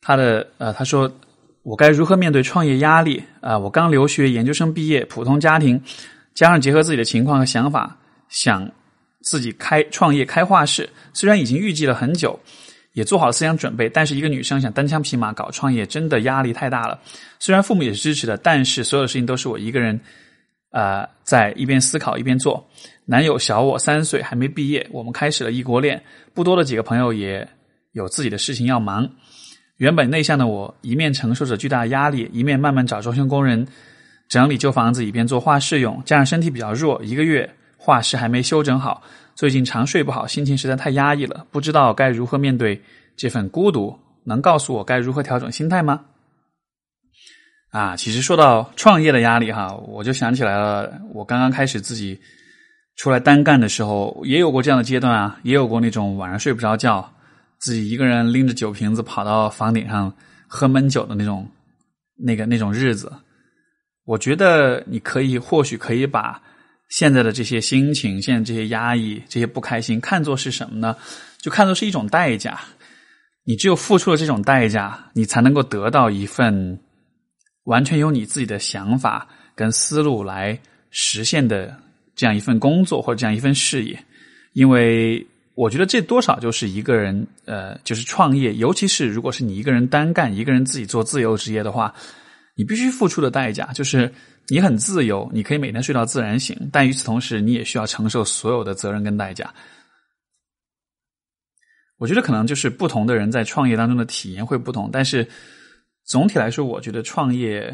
[0.00, 1.20] 他的呃，他说。
[1.64, 3.24] 我该如何面对创业压力？
[3.40, 5.82] 啊，我刚留学，研究生毕业，普通家庭，
[6.34, 7.96] 加上结合自己的情况和想法，
[8.28, 8.70] 想
[9.22, 10.88] 自己开创业开画室。
[11.14, 12.38] 虽然已经预计了很久，
[12.92, 17.00] 也做好了思想准备，但是一个女生想单枪匹马搞创业，真的压力太大了。
[17.38, 19.98] 虽然父母也是支持的，但是所有的事情都是我一个人
[20.70, 22.62] 啊，在一边思考一边做。
[23.06, 26.02] 男友小我三岁，还没毕业，我们开始了异国恋。
[26.34, 27.48] 不多的几个朋友也
[27.92, 29.08] 有自己的事情要忙。
[29.78, 33.66] 原本内向的我，一面承受着巨大的压力，一面慢慢找装修工人
[34.28, 36.00] 整理旧房子，以便做画室用。
[36.04, 39.02] 加上身体比较弱，一个月画室还没修整好。
[39.34, 42.80] 最近常睡不好，心情实在太压抑了，不知道该如何面对
[43.16, 43.98] 这份孤独。
[44.26, 46.00] 能告诉我该如何调整心态吗？
[47.70, 52.18] 啊，其实说到创业的压力哈，我就想起来了，我刚刚开始自己
[52.96, 57.10] 出来单干的时候，也有过这样的阶段啊，也有过那种晚上睡不着觉。
[57.64, 60.14] 自己一个人拎着酒瓶子跑到房顶上
[60.46, 61.48] 喝闷酒的那种，
[62.14, 63.10] 那个那种日子，
[64.04, 66.42] 我觉得你可以或许可以把
[66.90, 70.94] 现在的这些心情、现在这些压抑、这些不开心看作是什么呢？
[71.38, 72.60] 就看作是一种代价。
[73.44, 76.78] 你只有付出了这种代价，你才能够得到一份
[77.62, 80.60] 完全由你自己的想法跟思路来
[80.90, 81.74] 实现的
[82.14, 83.98] 这样一份工作或者这样一份事业，
[84.52, 85.26] 因为。
[85.56, 91.94] 我觉得这多少就是一个人，呃，就是创业，尤其是如果是你一个人单干，一个人自己做自由职业的话，
[92.56, 94.12] 你必须付出的代价就是
[94.48, 99.54] 你很自由，你可以每天睡到自然醒，但与此同时，你也需要承受所有的责任跟代价。
[101.98, 105.24] 我觉得可能就是不同的人在创业当中的体验会不同，但是
[106.04, 107.72] 总体来说，我觉得创业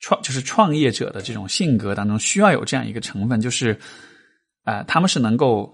[0.00, 3.78] 创就是创业者的这种性格当中需要有这样一个成分，就是
[4.64, 5.72] 啊，他们是能够。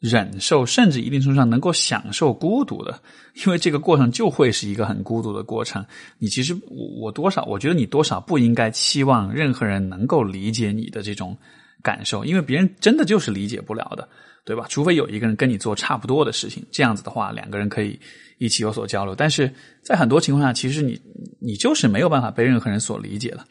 [0.00, 3.00] 忍受，甚至一定程度上能够享受孤独的，
[3.44, 5.82] 因为这个过程就会是一个很孤独的过程。
[6.18, 11.34] 你其实，我我多少，我觉得你多少不应该期望任何人能够理解你的这种
[11.82, 14.06] 感受，因为别人真的就是理解不了的，
[14.44, 14.66] 对吧？
[14.68, 17.98] 除非有一个人跟你做差不多的事情，这样子的话，两个人可以
[18.36, 19.14] 一起有所交流。
[19.14, 19.50] 但是
[19.82, 21.00] 在很多情况下，其实你
[21.40, 23.46] 你就是没有办法被任何人所理解的。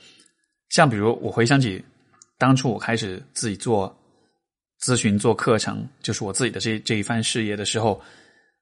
[0.70, 1.84] 像比如，我回想起
[2.38, 3.92] 当初我开始自己做。
[4.84, 8.02] 咨询做课程，就是我自己的这这一番事业的时候，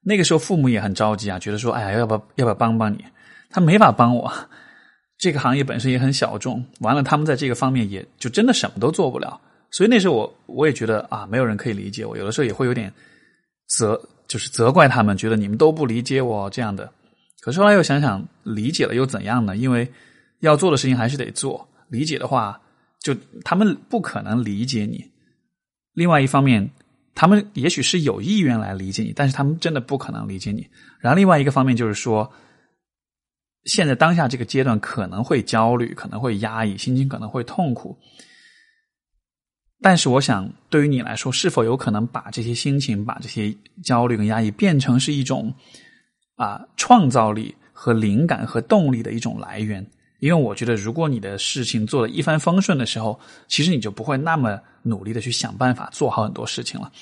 [0.02, 3.04] 那个时候父母也很着急啊，觉得说，哎呀，要不要要不要帮帮你？
[3.50, 4.32] 他没法帮我，
[5.18, 9.40] 这个行业本身也很小众，完了他们在这个方面也就真的什么都做不了。
[9.72, 12.92] 所以那时候我我也觉得啊，没有人可以理解我，有的时候也会有点
[13.68, 16.88] 责，就是责怪他们，觉得你们都不理解我这样的。
[17.40, 19.56] 可是后来又想想，理解了又怎样呢？
[19.56, 19.90] 因为
[20.40, 22.60] 要做的事情还是得做，理解的话，
[23.00, 23.12] 就
[23.44, 25.04] 他们不可能理解你。
[25.94, 26.70] 另外一方面，
[27.14, 30.66] 他们也许是有意愿来理解你，但是他们真的不可能理解你。
[30.98, 32.32] 然后另外一个方面就是说，
[33.64, 37.98] 现在当下这个阶段可能会焦虑，可能会压抑，心情可能会痛苦。
[39.80, 45.52] 但是我想，对于你来说，是否有可能把这些心情、把这些焦虑跟压抑变成是一种
[46.36, 49.84] 啊创造力和灵感和动力的一种来源？
[50.22, 53.18] 因为我觉得，如果你的事情做的一帆风顺的时候，
[53.48, 56.92] 其实你就不会那么努力的去想办法做好很多事情了。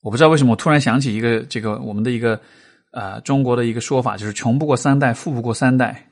[0.00, 2.40] 我不知道为什么，我突然想起一个这个我们的一个
[2.90, 6.08] 呃中国的一个说法，就是“穷不过三代，富不过三代”。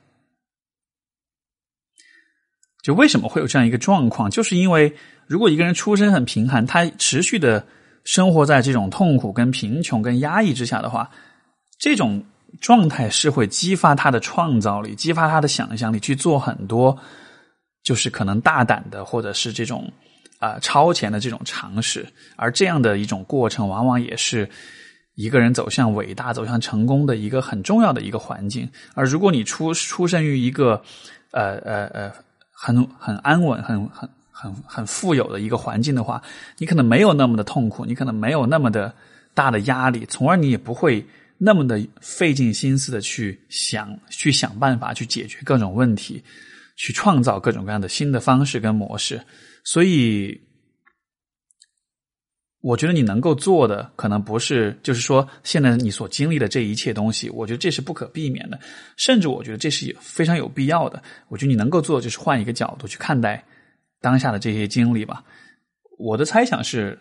[2.81, 4.31] 就为什么会有这样一个状况？
[4.31, 4.95] 就是因为
[5.27, 7.67] 如果一个人出身很贫寒，他持续的
[8.05, 11.11] 生活在这种痛苦、跟贫穷、跟压抑之下的话，
[11.77, 12.23] 这种。
[12.59, 16.97] 状态是会激发他的创造力，激发他的想象力，去做很多
[17.83, 19.91] 就是可能大胆的，或者是这种
[20.39, 22.05] 啊超前的这种尝试。
[22.35, 24.47] 而这样的一种过程，往往也是
[25.15, 28.69] 一个人走向伟大、走向成功的一个很重要的一个环境。
[28.93, 30.81] 而如果你出出生于一个
[31.31, 32.11] 呃呃呃
[32.53, 36.21] 很很安稳、很很很很富有的一个环境的话，
[36.57, 38.93] 你可能没有那么的痛苦，你可能没有那么的
[39.33, 41.05] 大的压力，从而你也不会。
[41.43, 46.23] 那么的费尽心思的去想、去想办法去解决各种问题，
[46.75, 49.19] 去创造各种各样的新的方式跟模式。
[49.63, 50.39] 所以，
[52.61, 58.59] 我觉得你能够做的，可能不是就是说现在你所经历的这一切东西，我觉得这是不可避免的，
[58.95, 61.01] 甚至我觉得这是非常有必要的。
[61.27, 63.43] 我觉得你能够做就是换一个角度去看待
[63.99, 65.23] 当下的这些经历吧。
[65.97, 66.99] 我的猜想是。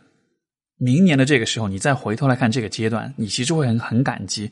[0.82, 4.50] 明年的这个时候，你再回头来看这个阶段，你其实会很很感激，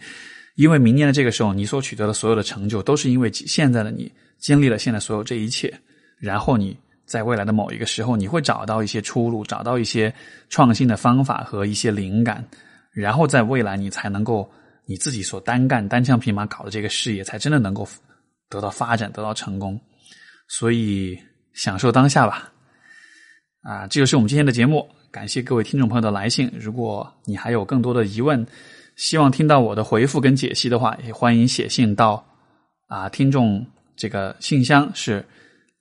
[0.57, 5.73] 因为明年的这个时候，你所取得的所有的成就，都是因为现在的你经历了现在所有这一切，
[6.19, 6.77] 然后你
[7.07, 10.13] 在未来的某一个时候，你会找到一些出路，找到一些
[10.51, 12.47] 创新的方法和一些灵感，
[12.93, 14.47] 然后在未来你才能够
[14.85, 17.89] 你自己所单干单枪匹马搞的这个事业，才真的能够
[18.51, 19.81] 得到发展，得到成功。
[20.47, 21.19] 所以
[21.55, 22.53] 享受当下吧，
[23.63, 24.87] 啊，这就是我们今天的节目。
[25.11, 26.51] 感谢各位听众朋友的来信。
[26.59, 28.47] 如果你还有更多的疑问，
[28.97, 32.25] 希望听到我的回复跟解析的话，也欢迎写信到
[32.87, 33.65] 啊听众
[33.97, 35.25] 这个信箱是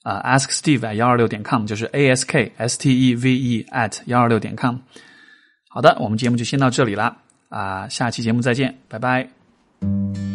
[0.04, 4.56] 啊 asksteve at 幺二六点 com，就是 a s k s t e v e at 幺二六点
[4.56, 4.78] com。
[5.70, 7.18] 好的，我们节目就先到这里了
[7.50, 10.27] 啊，下期节目再见，拜拜。